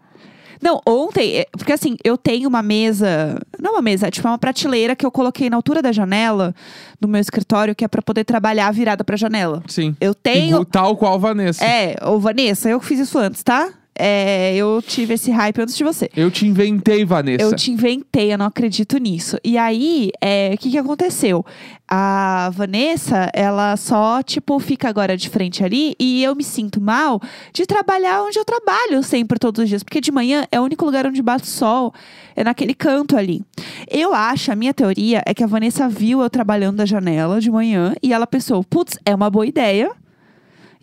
Não, 0.62 0.82
ontem, 0.88 1.38
é, 1.40 1.46
porque 1.52 1.72
assim, 1.74 1.98
eu 2.04 2.18
tenho 2.18 2.48
uma 2.50 2.62
mesa, 2.64 3.40
não 3.62 3.74
uma 3.74 3.82
mesa, 3.82 4.08
é 4.08 4.12
tipo 4.12 4.28
uma 4.28 4.38
prateleira 4.38 4.96
que 4.96 5.06
eu 5.06 5.12
coloquei 5.12 5.50
na 5.50 5.56
altura 5.56 5.82
da 5.82 5.92
janela 5.92 6.54
do 7.00 7.08
meu 7.08 7.22
escritório, 7.22 7.76
que 7.76 7.86
é 7.86 7.88
pra 7.88 8.02
poder 8.02 8.24
trabalhar 8.24 8.72
virada 8.72 9.04
pra 9.04 9.16
janela. 9.16 9.62
Sim. 9.68 9.96
Eu 10.02 10.14
tenho. 10.16 10.48
Igual- 10.48 10.66
Tal 10.66 10.98
qual 10.98 11.20
Vanessa. 11.20 11.64
É, 11.64 11.96
ô 12.06 12.20
Vanessa, 12.20 12.70
eu 12.70 12.80
fiz 12.80 13.00
isso 13.00 13.18
antes, 13.18 13.44
tá? 13.44 13.70
É, 14.00 14.56
eu 14.56 14.82
tive 14.86 15.16
esse 15.16 15.32
hype 15.32 15.62
antes 15.62 15.76
de 15.76 15.84
você. 15.84 16.10
Eu 16.16 16.30
te 16.30 16.46
inventei, 16.46 17.04
Vanessa. 17.04 17.44
Eu 17.44 17.56
te 17.56 17.72
inventei, 17.72 18.32
eu 18.34 18.38
não 18.38 18.46
acredito 18.46 18.98
nisso. 18.98 19.38
E 19.44 19.58
aí, 19.58 20.12
é, 20.22 20.52
o 20.54 20.58
que 20.58 20.70
que 20.70 20.78
aconteceu? 20.78 21.46
A 21.88 22.52
Vanessa, 22.54 23.30
ela 23.34 23.76
só, 23.78 24.22
tipo, 24.22 24.60
fica 24.60 24.90
agora 24.90 25.16
de 25.16 25.30
frente 25.30 25.64
ali 25.64 25.96
e 26.00 26.24
eu 26.24 26.36
me 26.36 26.44
sinto 26.44 26.82
mal 26.82 27.20
de 27.54 27.66
trabalhar 27.66 28.24
onde 28.24 28.38
eu 28.38 28.44
trabalho 28.46 29.02
sempre, 29.02 29.40
todos 29.40 29.64
os 29.64 29.70
dias. 29.70 29.84
Porque 29.84 30.02
de 30.02 30.12
manhã 30.12 30.46
é 30.52 30.60
o 30.60 30.64
único 30.64 30.86
lugar 30.86 31.08
onde 31.08 31.22
bate 31.22 31.48
sol, 31.48 31.94
é 32.36 32.44
naquele 32.44 32.74
canto 32.74 33.16
ali. 33.16 33.42
Eu 33.90 34.14
acho, 34.14 34.52
a 34.52 34.56
minha 34.56 34.74
teoria 34.74 35.24
é 35.26 35.34
que 35.34 35.44
a 35.44 35.48
Vanessa 35.48 35.88
viu 35.88 36.22
eu 36.22 36.30
trabalhando 36.30 36.78
da 36.78 36.86
janela 36.86 37.40
de 37.40 37.50
manhã 37.50 37.96
e 38.04 38.12
ela 38.14 38.28
pensou, 38.28 38.64
putz, 38.64 38.98
é 39.06 39.16
uma 39.16 39.30
boa 39.30 39.46
ideia. 39.46 39.92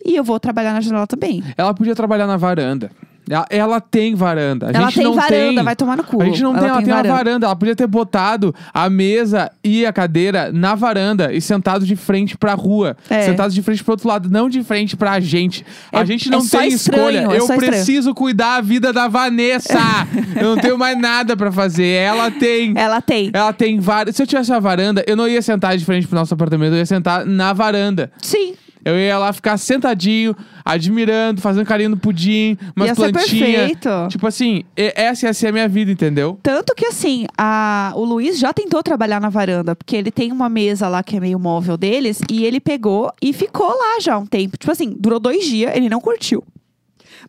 E 0.03 0.15
eu 0.15 0.23
vou 0.23 0.39
trabalhar 0.39 0.73
na 0.73 0.81
janela 0.81 1.07
também. 1.07 1.43
Ela 1.57 1.73
podia 1.73 1.95
trabalhar 1.95 2.27
na 2.27 2.37
varanda. 2.37 2.91
Ela, 3.29 3.45
ela 3.49 3.81
tem 3.81 4.13
varanda. 4.15 4.67
A 4.67 4.69
ela 4.69 4.85
gente 4.85 4.95
tem 4.95 5.03
não 5.03 5.13
varanda, 5.15 5.29
tem. 5.55 5.63
vai 5.63 5.75
tomar 5.75 5.97
no 5.97 6.03
cu. 6.03 6.21
A 6.21 6.25
gente 6.25 6.41
não 6.43 6.53
tem, 6.53 6.67
ela 6.67 6.77
tem, 6.77 6.85
varanda. 6.87 7.09
uma 7.09 7.17
varanda. 7.17 7.45
Ela 7.47 7.55
podia 7.55 7.75
ter 7.75 7.87
botado 7.87 8.53
a 8.73 8.89
mesa 8.89 9.51
e 9.63 9.85
a 9.85 9.91
cadeira 9.93 10.51
na 10.51 10.75
varanda 10.75 11.33
e 11.33 11.41
sentado 11.41 11.85
de 11.85 11.95
frente 11.95 12.37
pra 12.37 12.53
rua. 12.53 12.95
É. 13.09 13.21
Sentado 13.23 13.51
de 13.53 13.61
frente 13.61 13.83
pro 13.83 13.93
outro 13.93 14.07
lado, 14.07 14.29
não 14.29 14.47
de 14.49 14.63
frente 14.63 14.95
pra 14.95 15.19
gente. 15.19 15.65
a 15.91 16.01
É- 16.01 16.05
gente 16.05 16.27
é 16.27 16.31
não 16.31 16.41
só 16.41 16.59
tem 16.59 16.69
estranho, 16.69 17.01
escolha. 17.19 17.35
é 17.35 17.39
Eu 17.39 17.47
preciso 17.47 18.13
cuidar 18.13 18.55
a 18.57 18.61
vida 18.61 18.93
da 18.93 19.07
Vanessa. 19.07 19.79
eu 20.39 20.55
não 20.55 20.57
tenho 20.61 20.77
mais 20.77 20.97
nada 20.99 21.35
pra 21.35 21.51
fazer. 21.51 21.85
Ela 21.87 22.29
tem. 22.31 22.73
Ela 22.75 23.01
tem. 23.01 23.31
Ela 23.33 23.53
tem 23.53 23.79
várias. 23.79 24.15
Se 24.15 24.21
eu 24.23 24.27
tivesse 24.27 24.51
uma 24.51 24.59
varanda, 24.59 25.03
eu 25.07 25.15
não 25.15 25.27
ia 25.27 25.41
sentar 25.41 25.77
de 25.77 25.83
frente 25.85 26.07
pro 26.07 26.17
nosso 26.17 26.33
apartamento, 26.33 26.73
eu 26.73 26.77
ia 26.77 26.85
sentar 26.85 27.25
na 27.25 27.53
varanda. 27.53 28.11
Sim. 28.21 28.53
Eu 28.85 28.95
ia 28.99 29.17
lá 29.17 29.33
ficar 29.33 29.57
sentadinho, 29.57 30.35
admirando, 30.63 31.41
fazendo 31.41 31.65
carinho 31.65 31.89
no 31.89 31.97
pudim, 31.97 32.55
umas 32.75 32.89
Ia 32.89 32.95
ser 32.95 33.11
plantinhas. 33.11 33.55
perfeito. 33.57 33.89
Tipo 34.09 34.27
assim, 34.27 34.63
essa 34.75 35.25
ia 35.25 35.33
ser 35.33 35.47
a 35.47 35.51
minha 35.51 35.67
vida, 35.67 35.91
entendeu? 35.91 36.39
Tanto 36.43 36.75
que 36.75 36.85
assim, 36.85 37.25
a- 37.35 37.91
o 37.95 38.03
Luiz 38.05 38.37
já 38.37 38.53
tentou 38.53 38.83
trabalhar 38.83 39.19
na 39.19 39.29
varanda, 39.29 39.75
porque 39.75 39.95
ele 39.95 40.11
tem 40.11 40.31
uma 40.31 40.47
mesa 40.47 40.87
lá 40.87 41.01
que 41.01 41.17
é 41.17 41.19
meio 41.19 41.39
móvel 41.39 41.77
deles, 41.77 42.21
e 42.29 42.45
ele 42.45 42.59
pegou 42.59 43.11
e 43.19 43.33
ficou 43.33 43.67
lá 43.69 43.99
já 43.99 44.17
um 44.19 44.25
tempo. 44.27 44.55
Tipo 44.55 44.71
assim, 44.71 44.95
durou 44.99 45.19
dois 45.19 45.43
dias, 45.45 45.75
ele 45.75 45.89
não 45.89 45.99
curtiu. 45.99 46.43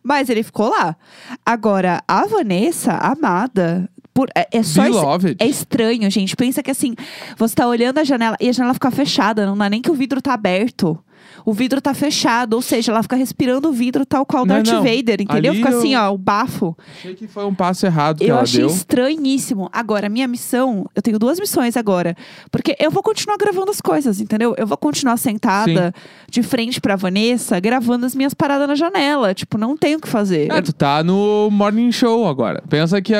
Mas 0.03 0.29
ele 0.29 0.43
ficou 0.43 0.69
lá. 0.69 0.95
Agora, 1.43 2.03
a 2.07 2.25
Vanessa, 2.27 2.93
amada, 2.93 3.89
por, 4.13 4.29
é, 4.35 4.47
é 4.51 4.61
só. 4.63 4.83
Beloved. 4.83 5.37
é 5.39 5.47
estranho, 5.47 6.09
gente. 6.11 6.35
Pensa 6.35 6.61
que 6.61 6.69
assim, 6.71 6.93
você 7.35 7.55
tá 7.55 7.67
olhando 7.67 7.97
a 7.97 8.03
janela 8.03 8.37
e 8.39 8.47
a 8.47 8.51
janela 8.51 8.73
fica 8.75 8.91
fechada, 8.91 9.45
não 9.45 9.57
dá 9.57 9.67
nem 9.69 9.81
que 9.81 9.89
o 9.89 9.95
vidro 9.95 10.21
tá 10.21 10.33
aberto. 10.33 10.97
O 11.49 11.53
vidro 11.53 11.79
tá 11.79 11.93
fechado, 11.93 12.55
ou 12.55 12.61
seja, 12.61 12.91
ela 12.91 13.01
fica 13.01 13.15
respirando 13.15 13.69
o 13.69 13.71
vidro 13.71 14.05
tal 14.05 14.25
qual 14.25 14.45
Não, 14.45 14.55
Darth 14.55 14.67
não. 14.67 14.83
Vader, 14.83 15.21
entendeu? 15.21 15.53
Ali 15.53 15.59
Fica 15.61 15.69
eu- 15.71 15.79
assim, 15.79 15.95
ó, 15.95 16.11
o 16.13 16.17
bafo. 16.17 16.77
Achei 16.97 17.15
que 17.15 17.25
foi 17.25 17.45
um 17.45 17.55
passo 17.55 17.85
errado 17.85 18.17
que 18.17 18.25
Eu 18.25 18.31
ela 18.35 18.41
achei 18.41 18.59
deu. 18.59 18.67
estranhíssimo. 18.69 19.69
Agora, 19.71 20.09
minha 20.09 20.27
missão, 20.27 20.85
eu 20.93 21.01
tenho 21.01 21.17
duas 21.17 21.39
missões 21.39 21.77
agora. 21.77 22.15
Porque 22.51 22.75
eu 22.79 22.91
vou 22.91 23.01
continuar 23.01 23.37
gravando 23.37 23.71
as 23.71 23.79
coisas, 23.79 24.19
entendeu? 24.19 24.55
Eu 24.57 24.67
vou 24.67 24.77
continuar 24.77 25.15
sentada 25.15 25.93
de 26.29 26.43
frente 26.43 26.81
pra 26.81 26.97
Vanessa, 26.97 27.57
gravando 27.61 28.05
as 28.05 28.13
minhas 28.13 28.33
paradas 28.33 28.67
na 28.67 28.75
janela. 28.75 29.33
Tipo, 29.33 29.57
não 29.57 29.77
tenho 29.77 29.99
o 29.99 30.01
que 30.01 30.07
fazer. 30.09 30.51
Ah, 30.51 30.61
tu 30.61 30.73
tá 30.73 31.01
no 31.01 31.49
morning 31.49 31.93
show 31.93 32.27
agora. 32.27 32.61
Pensa 32.69 33.01
que, 33.01 33.13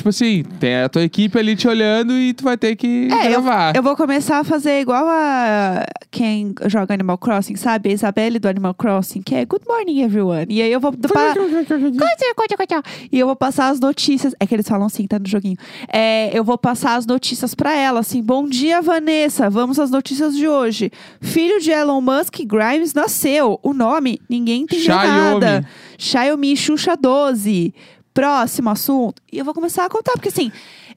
tipo 0.00 0.08
assim, 0.08 0.42
tem 0.58 0.76
a 0.82 0.88
tua 0.88 1.02
equipe 1.02 1.38
ali 1.38 1.54
te 1.54 1.68
olhando 1.68 2.12
e 2.14 2.32
tu 2.32 2.42
vai 2.42 2.56
ter 2.56 2.74
que 2.74 3.08
É, 3.12 3.26
eu, 3.26 3.30
gravar. 3.42 3.76
eu 3.76 3.82
vou 3.82 3.94
começar 3.96 4.38
a 4.38 4.44
fazer 4.44 4.80
igual 4.80 5.04
a 5.06 5.84
quem 6.10 6.54
joga 6.66 6.94
Animal 6.94 7.18
Crossing, 7.18 7.56
sabe? 7.56 7.90
A 7.90 7.92
Isabelle 7.92 8.38
do 8.38 8.48
Animal 8.48 8.74
Crossing, 8.74 9.22
que 9.22 9.34
é 9.34 9.44
Good 9.44 9.64
morning, 9.68 10.00
everyone. 10.02 10.46
E 10.48 10.62
aí 10.62 10.72
eu 10.72 10.80
vou. 10.80 10.92
pa- 10.92 11.34
E 13.12 13.18
eu 13.18 13.26
vou 13.26 13.36
passar 13.36 13.68
as 13.68 13.80
notícias. 13.80 14.34
É 14.40 14.46
que 14.46 14.54
eles 14.54 14.68
falam 14.68 14.86
assim, 14.86 15.06
tá 15.06 15.18
no 15.18 15.28
joguinho. 15.28 15.56
É, 15.92 16.30
eu 16.36 16.42
vou 16.44 16.56
passar 16.58 16.96
as 16.96 17.06
notícias 17.06 17.54
pra 17.54 17.74
ela, 17.76 18.00
assim. 18.00 18.22
Bom 18.22 18.46
dia, 18.48 18.80
Vanessa. 18.82 19.48
Vamos 19.50 19.78
às 19.78 19.90
notícias 19.90 20.34
de 20.36 20.48
hoje. 20.48 20.90
Filho 21.20 21.60
de 21.60 21.70
Elon 21.70 22.00
Musk, 22.00 22.36
Grimes, 22.46 22.94
nasceu. 22.94 23.58
O 23.62 23.72
nome, 23.72 24.20
ninguém 24.28 24.62
entendeu 24.62 24.84
Xiaomi. 24.86 25.06
nada. 25.40 25.66
Xiaomi 25.98 26.56
Xuxa 26.56 26.96
12. 26.96 27.74
Próximo 28.12 28.70
assunto. 28.70 29.22
E 29.32 29.38
eu 29.38 29.44
vou 29.44 29.54
começar 29.54 29.84
a 29.84 29.88
contar, 29.88 30.12
porque 30.12 30.28
assim. 30.28 30.50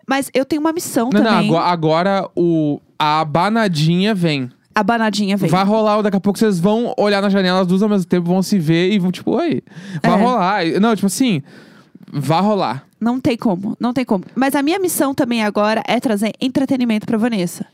Mas 0.08 0.30
eu 0.34 0.44
tenho 0.44 0.60
uma 0.62 0.74
missão 0.74 1.10
Não, 1.14 1.22
não, 1.22 1.30
também. 1.32 1.48
agora, 1.50 1.66
agora 1.66 2.30
o, 2.36 2.82
a 3.00 3.24
banadinha 3.24 4.14
vem. 4.14 4.50
A 4.76 4.84
banadinha 4.84 5.38
vem. 5.38 5.50
Vai 5.50 5.64
rolar, 5.64 6.02
daqui 6.02 6.18
a 6.18 6.20
pouco 6.20 6.38
vocês 6.40 6.60
vão 6.60 6.94
olhar 6.98 7.22
na 7.22 7.30
janela, 7.30 7.62
as 7.62 7.68
duas 7.68 7.82
ao 7.84 7.88
mesmo 7.90 8.06
tempo, 8.06 8.28
vão 8.28 8.42
se 8.42 8.58
ver 8.58 8.92
e 8.92 9.00
vão, 9.00 9.12
tipo, 9.12 9.32
oi. 9.32 9.62
Vai 10.02 10.20
É. 10.20 10.24
rolar. 10.24 10.66
Não, 10.82 10.96
tipo 10.96 11.06
assim, 11.06 11.42
vai 12.12 12.42
rolar. 12.42 12.84
Não 13.00 13.20
tem 13.20 13.38
como, 13.38 13.78
não 13.80 13.94
tem 13.94 14.04
como. 14.04 14.24
Mas 14.36 14.56
a 14.56 14.62
minha 14.64 14.80
missão 14.80 15.14
também 15.14 15.44
agora 15.44 15.84
é 15.88 16.00
trazer 16.00 16.34
entretenimento 16.42 17.06
pra 17.06 17.18
Vanessa. 17.18 17.66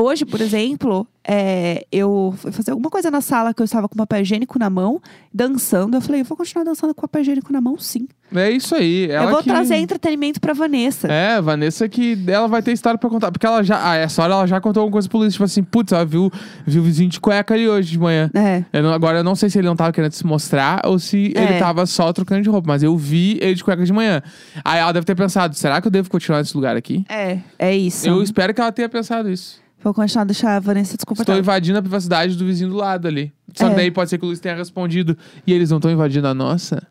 Hoje, 0.00 0.24
por 0.24 0.40
exemplo, 0.40 1.04
é, 1.26 1.84
eu 1.90 2.32
fui 2.36 2.52
fazer 2.52 2.70
alguma 2.70 2.88
coisa 2.88 3.10
na 3.10 3.20
sala 3.20 3.52
que 3.52 3.60
eu 3.60 3.64
estava 3.64 3.88
com 3.88 3.96
papel 3.96 4.20
higiênico 4.22 4.56
na 4.56 4.70
mão, 4.70 5.00
dançando. 5.34 5.96
Eu 5.96 6.00
falei, 6.00 6.20
eu 6.20 6.24
vou 6.24 6.36
continuar 6.36 6.62
dançando 6.62 6.94
com 6.94 7.00
papel 7.00 7.22
higiênico 7.22 7.52
na 7.52 7.60
mão, 7.60 7.76
sim. 7.76 8.06
É 8.32 8.48
isso 8.48 8.76
aí. 8.76 9.10
Eu 9.10 9.28
vou 9.28 9.38
que... 9.42 9.48
trazer 9.50 9.74
entretenimento 9.74 10.40
pra 10.40 10.52
Vanessa. 10.52 11.08
É, 11.10 11.40
Vanessa 11.40 11.88
que 11.88 12.16
ela 12.28 12.46
vai 12.46 12.62
ter 12.62 12.70
história 12.70 12.96
pra 12.96 13.10
contar. 13.10 13.32
Porque 13.32 13.44
ela 13.44 13.64
já. 13.64 13.90
Ah, 13.90 13.96
essa 13.96 14.22
hora 14.22 14.34
ela 14.34 14.46
já 14.46 14.60
contou 14.60 14.82
alguma 14.82 14.92
coisa 14.92 15.08
pro 15.08 15.18
Luiz. 15.18 15.32
Tipo 15.32 15.44
assim, 15.44 15.64
putz, 15.64 15.90
ela 15.90 16.04
viu, 16.04 16.30
viu 16.64 16.80
o 16.80 16.84
vizinho 16.84 17.10
de 17.10 17.18
cueca 17.18 17.54
ali 17.54 17.68
hoje 17.68 17.90
de 17.90 17.98
manhã. 17.98 18.30
É. 18.34 18.64
Eu 18.72 18.84
não- 18.84 18.92
agora 18.92 19.18
eu 19.18 19.24
não 19.24 19.34
sei 19.34 19.50
se 19.50 19.58
ele 19.58 19.66
não 19.66 19.74
tava 19.74 19.92
querendo 19.92 20.12
se 20.12 20.24
mostrar 20.24 20.82
ou 20.84 20.98
se 21.00 21.32
É. 21.34 21.42
ele 21.42 21.58
tava 21.58 21.86
só 21.86 22.12
trocando 22.12 22.42
de 22.42 22.48
roupa, 22.48 22.68
mas 22.68 22.84
eu 22.84 22.96
vi 22.96 23.36
ele 23.40 23.54
de 23.54 23.64
cueca 23.64 23.84
de 23.84 23.92
manhã. 23.92 24.22
Aí 24.64 24.78
ela 24.78 24.92
deve 24.92 25.06
ter 25.06 25.16
pensado: 25.16 25.56
será 25.56 25.80
que 25.80 25.88
eu 25.88 25.90
devo 25.90 26.08
continuar 26.08 26.38
nesse 26.38 26.54
lugar 26.54 26.76
aqui? 26.76 27.04
É, 27.08 27.38
é 27.58 27.74
isso. 27.74 28.06
Eu 28.06 28.22
espero 28.22 28.54
que 28.54 28.60
ela 28.60 28.70
tenha 28.70 28.88
pensado 28.88 29.28
isso. 29.30 29.66
Vou 29.82 29.94
continuar 29.94 30.22
a 30.22 30.24
deixar 30.26 30.56
a 30.56 30.60
Vanessa 30.60 30.92
Estou 30.92 30.96
desconfortável. 30.98 31.40
invadindo 31.40 31.78
a 31.78 31.82
privacidade 31.82 32.36
do 32.36 32.44
vizinho 32.44 32.70
do 32.70 32.76
lado 32.76 33.06
ali. 33.06 33.32
Só 33.54 33.66
que 33.68 33.72
É. 33.72 33.76
daí 33.76 33.90
pode 33.90 34.10
ser 34.10 34.18
que 34.18 34.24
o 34.24 34.26
Luiz 34.28 34.40
tenha 34.40 34.54
respondido 34.56 35.16
e 35.46 35.52
eles 35.52 35.70
não 35.70 35.78
estão 35.78 35.90
invadindo 35.90 36.26
a 36.26 36.34
nossa. 36.34 36.86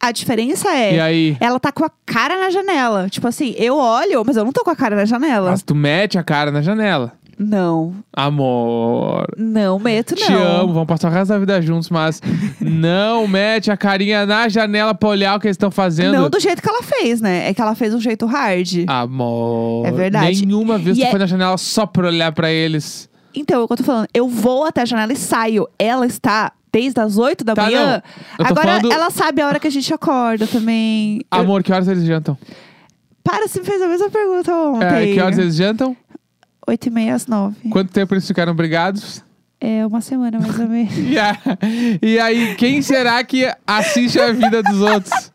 A 0.00 0.10
diferença 0.12 0.68
é, 0.70 0.96
E 0.96 1.00
aí? 1.00 1.36
ela 1.40 1.58
tá 1.60 1.72
com 1.72 1.84
a 1.84 1.90
cara 2.04 2.38
na 2.38 2.50
janela. 2.50 3.08
Tipo 3.08 3.26
assim, 3.28 3.54
eu 3.56 3.76
olho, 3.76 4.22
mas 4.26 4.36
eu 4.36 4.44
não 4.44 4.52
tô 4.52 4.62
com 4.62 4.70
a 4.70 4.76
cara 4.76 4.96
na 4.96 5.04
janela. 5.04 5.50
Mas 5.50 5.62
tu 5.62 5.74
mete 5.74 6.18
a 6.18 6.22
cara 6.22 6.50
na 6.50 6.60
janela. 6.60 7.12
Não, 7.38 7.94
Amor. 8.12 9.26
não 9.36 9.78
meto, 9.78 10.14
não. 10.18 10.26
Te 10.26 10.32
amo, 10.32 10.72
vamos 10.72 10.86
passar 10.86 11.08
o 11.08 11.12
resto 11.12 11.28
da 11.28 11.38
vida 11.38 11.60
juntos, 11.62 11.90
mas 11.90 12.20
não 12.60 13.26
mete 13.26 13.70
a 13.70 13.76
carinha 13.76 14.24
na 14.26 14.48
janela 14.48 14.94
pra 14.94 15.08
olhar 15.08 15.36
o 15.36 15.40
que 15.40 15.46
eles 15.46 15.54
estão 15.54 15.70
fazendo. 15.70 16.12
Não 16.14 16.30
do 16.30 16.38
jeito 16.40 16.62
que 16.62 16.68
ela 16.68 16.82
fez, 16.82 17.20
né? 17.20 17.48
É 17.48 17.54
que 17.54 17.60
ela 17.60 17.74
fez 17.74 17.92
um 17.94 18.00
jeito 18.00 18.26
hard. 18.26 18.84
Amor. 18.86 19.86
É 19.86 19.90
verdade. 19.92 20.44
Nenhuma 20.46 20.78
vez 20.78 20.96
E 20.96 21.00
tu 21.00 21.06
é- 21.06 21.10
foi 21.10 21.18
na 21.18 21.26
janela 21.26 21.56
só 21.58 21.86
pra 21.86 22.06
olhar 22.06 22.32
pra 22.32 22.50
eles. 22.50 23.08
Então, 23.34 23.60
é 23.60 23.64
o 23.64 23.66
que 23.66 23.72
eu 23.72 23.76
tô 23.78 23.82
falando. 23.84 24.06
Eu 24.14 24.28
vou 24.28 24.64
até 24.64 24.82
a 24.82 24.84
janela 24.84 25.12
e 25.12 25.16
saio. 25.16 25.66
Ela 25.78 26.06
está 26.06 26.52
desde 26.72 27.00
as 27.00 27.18
8 27.18 27.44
da 27.44 27.54
Tá, 27.54 27.62
manhã. 27.64 28.02
Eu 28.38 28.46
Agora 28.46 28.66
falando- 28.80 28.92
ela 28.92 29.10
sabe 29.10 29.42
a 29.42 29.46
hora 29.48 29.58
que 29.58 29.66
a 29.66 29.70
gente 29.70 29.92
acorda 29.92 30.46
também. 30.46 31.20
Eu- 31.32 31.40
Amor, 31.40 31.62
que 31.62 31.72
horas 31.72 31.88
eles 31.88 32.04
jantam? 32.04 32.38
Para, 33.24 33.48
você 33.48 33.58
me 33.60 33.64
fez 33.64 33.80
a 33.80 33.88
mesma 33.88 34.10
pergunta 34.10 34.50
É, 34.50 34.54
ontem. 34.54 35.14
que 35.14 35.20
horas 35.20 35.38
eles 35.38 35.54
jantam? 35.56 35.96
8 36.66 36.86
e 36.86 36.90
meia 36.90 37.14
às 37.14 37.26
9. 37.26 37.68
Quanto 37.70 37.92
tempo 37.92 38.14
eles 38.14 38.26
ficaram 38.26 38.54
brigados? 38.54 39.22
É 39.60 39.86
uma 39.86 40.00
semana 40.00 40.38
mais 40.38 40.58
ou 40.58 40.68
menos. 40.68 40.92
E, 40.98 41.18
a- 41.18 41.38
e 42.02 42.18
aí, 42.18 42.54
quem 42.56 42.82
será 42.82 43.22
que 43.24 43.50
assiste 43.66 44.18
a 44.20 44.32
vida 44.32 44.62
dos 44.62 44.80
outros? 44.80 45.32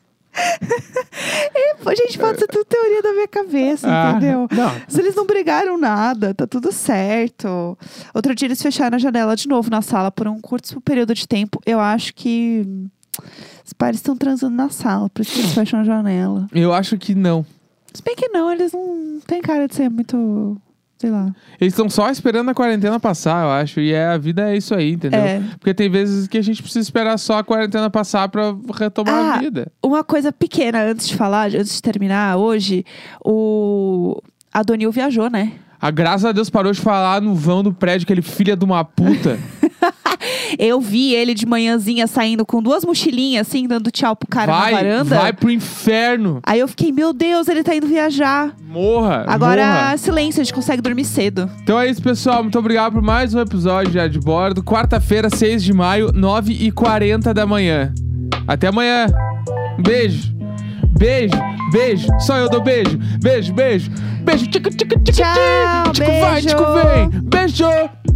Pô, 1.84 1.96
gente, 1.96 2.18
pode 2.18 2.39
ser 2.39 2.48
tudo 2.48 2.65
teoria 2.65 3.02
da 3.02 3.13
minha 3.13 3.28
cabeça, 3.28 3.88
Ah, 3.89 4.12
entendeu? 4.12 4.48
não. 4.52 4.72
Se 4.88 5.00
eles 5.02 5.15
não 5.15 5.26
brigaram 5.26 5.78
nada, 5.78 6.34
tá 6.34 6.46
tudo 6.46 6.72
certo. 6.72 7.78
Outro 8.13 8.36
dia 8.36 8.48
eles 8.48 8.62
fecharam 8.62 8.96
a 8.96 9.00
janela 9.00 9.36
de 9.36 9.48
novo 9.48 9.70
na 9.70 9.82
sala 9.82 10.12
por 10.12 10.28
um 10.28 10.39
curto 10.39 10.80
período 10.82 11.13
de 11.13 11.28
tempo. 11.28 11.60
Eu 11.65 11.80
acho 11.80 12.13
que 12.13 12.65
os 13.65 13.74
pais 13.74 13.96
estão 13.98 14.15
transando 14.15 14.56
na 14.56 14.70
sala, 14.70 15.10
por 15.10 15.22
isso 15.22 15.34
que 15.34 15.39
eles 15.39 15.54
fecham 15.54 15.80
a 15.80 15.84
janela. 15.84 16.48
Eu 16.54 16.74
acho 16.74 16.98
que 16.98 17.15
não. 17.15 17.46
Se 17.94 18.04
bem 18.04 18.15
que 18.15 18.28
não, 18.30 18.52
eles 18.52 18.72
não 18.74 19.20
têm 19.26 19.42
cara 19.42 19.68
de 19.68 19.76
ser 19.76 19.89
muito. 19.89 20.58
Sei 20.99 21.09
lá. 21.09 21.33
Eles 21.62 21.71
estão 21.73 21.89
só 21.89 22.09
esperando 22.09 22.49
a 22.49 22.53
quarentena 22.53 22.99
passar, 22.99 23.45
eu 23.45 23.51
acho. 23.51 23.79
E 23.79 23.93
é, 23.93 24.07
a 24.07 24.17
vida 24.17 24.49
é 24.51 24.57
isso 24.57 24.75
aí, 24.75 24.91
entendeu? 24.91 25.19
É. 25.21 25.41
Porque 25.57 25.73
tem 25.73 25.89
vezes 25.89 26.27
que 26.27 26.38
a 26.38 26.41
gente 26.41 26.62
precisa 26.62 26.83
esperar 26.83 27.17
só 27.17 27.38
a 27.38 27.43
quarentena 27.43 27.89
passar 27.89 28.27
pra 28.27 28.53
retomar 28.77 29.13
a 29.13 29.33
Ah, 29.35 29.38
vida. 29.38 29.71
Uma 29.81 30.03
coisa 30.03 30.29
pequena 30.33 30.83
antes 30.83 31.07
de 31.07 31.15
falar, 31.15 31.47
antes 31.55 31.75
de 31.75 31.81
terminar 31.81 32.35
hoje, 32.35 32.83
o. 33.23 34.21
A 34.53 34.62
Donil 34.62 34.91
viajou, 34.91 35.29
né? 35.29 35.53
A 35.81 35.89
graças 35.89 36.25
a 36.25 36.33
Deus 36.33 36.49
parou 36.49 36.73
de 36.73 36.81
falar 36.81 37.21
no 37.21 37.33
vão 37.33 37.63
do 37.63 37.71
prédio, 37.71 38.03
aquele 38.03 38.21
filho 38.21 38.53
de 38.57 38.65
uma 38.65 38.83
puta. 38.83 39.39
Eu 40.57 40.79
vi 40.79 41.13
ele 41.13 41.33
de 41.33 41.45
manhãzinha 41.45 42.07
saindo 42.07 42.45
com 42.45 42.62
duas 42.62 42.83
mochilinhas, 42.83 43.47
assim, 43.47 43.67
dando 43.67 43.91
tchau 43.91 44.15
pro 44.15 44.27
cara 44.27 44.51
vai, 44.51 44.71
na 44.71 44.77
varanda. 44.77 45.15
vai 45.19 45.33
pro 45.33 45.51
inferno. 45.51 46.39
Aí 46.43 46.59
eu 46.59 46.67
fiquei, 46.67 46.91
meu 46.91 47.13
Deus, 47.13 47.47
ele 47.47 47.63
tá 47.63 47.75
indo 47.75 47.88
viajar. 47.88 48.55
Morra. 48.67 49.25
Agora, 49.27 49.65
morra. 49.65 49.97
silêncio, 49.97 50.41
a 50.41 50.43
gente 50.43 50.53
consegue 50.53 50.81
dormir 50.81 51.05
cedo. 51.05 51.49
Então 51.62 51.79
é 51.79 51.89
isso, 51.89 52.01
pessoal. 52.01 52.41
Muito 52.43 52.57
obrigado 52.57 52.93
por 52.93 53.01
mais 53.01 53.33
um 53.33 53.39
episódio 53.39 53.91
de 53.91 53.97
Já 53.97 54.07
de 54.07 54.19
Bordo. 54.19 54.63
Quarta-feira, 54.63 55.29
6 55.29 55.63
de 55.63 55.73
maio, 55.73 56.12
9h40 56.13 57.33
da 57.33 57.45
manhã. 57.45 57.93
Até 58.47 58.67
amanhã. 58.67 59.07
Beijo. 59.79 60.38
Beijo, 60.99 61.33
beijo. 61.71 62.07
Só 62.19 62.35
eu 62.35 62.49
dou 62.49 62.62
beijo. 62.62 62.99
Beijo, 63.21 63.53
beijo. 63.53 63.89
Beijo. 64.21 64.51
Tica, 64.51 64.69
tica, 64.69 64.99
tica, 64.99 65.12
Tchau, 65.13 65.93
tica. 65.93 66.05
Tico 66.05 66.19
vai, 66.19 66.41
tico 66.41 66.63
vem. 66.73 67.09
Beijo. 67.23 67.63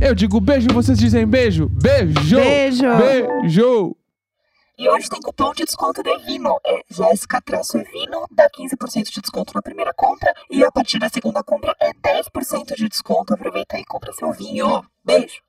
Eu 0.02 0.14
digo 0.14 0.42
beijo 0.42 0.68
e 0.70 0.74
vocês 0.74 1.00
dizem 1.00 1.26
beijo. 1.26 1.70
Beijo. 1.70 2.36
Beijo. 2.36 2.98
Beijo. 2.98 3.96
E 4.78 4.90
hoje 4.90 5.08
tem 5.08 5.22
cupom 5.22 5.54
de 5.54 5.64
desconto 5.64 6.04
da 6.04 6.12
Evino. 6.12 6.60
É 6.66 6.82
Jéssica-Evino, 6.90 8.28
dá 8.30 8.50
15% 8.50 9.12
de 9.12 9.22
desconto 9.22 9.54
na 9.56 9.62
primeira 9.62 9.94
compra. 9.94 10.34
E 10.52 10.62
a 10.62 10.70
partir 10.70 11.00
da 11.00 11.08
segunda 11.08 11.42
compra 11.42 11.74
é 11.80 11.94
10% 11.94 12.76
de 12.76 12.90
desconto. 12.90 13.34
Aproveita 13.34 13.78
aí 13.78 13.84
e 13.84 13.86
compra 13.86 14.12
seu 14.12 14.34
vinho. 14.34 14.84
Beijo! 15.06 15.42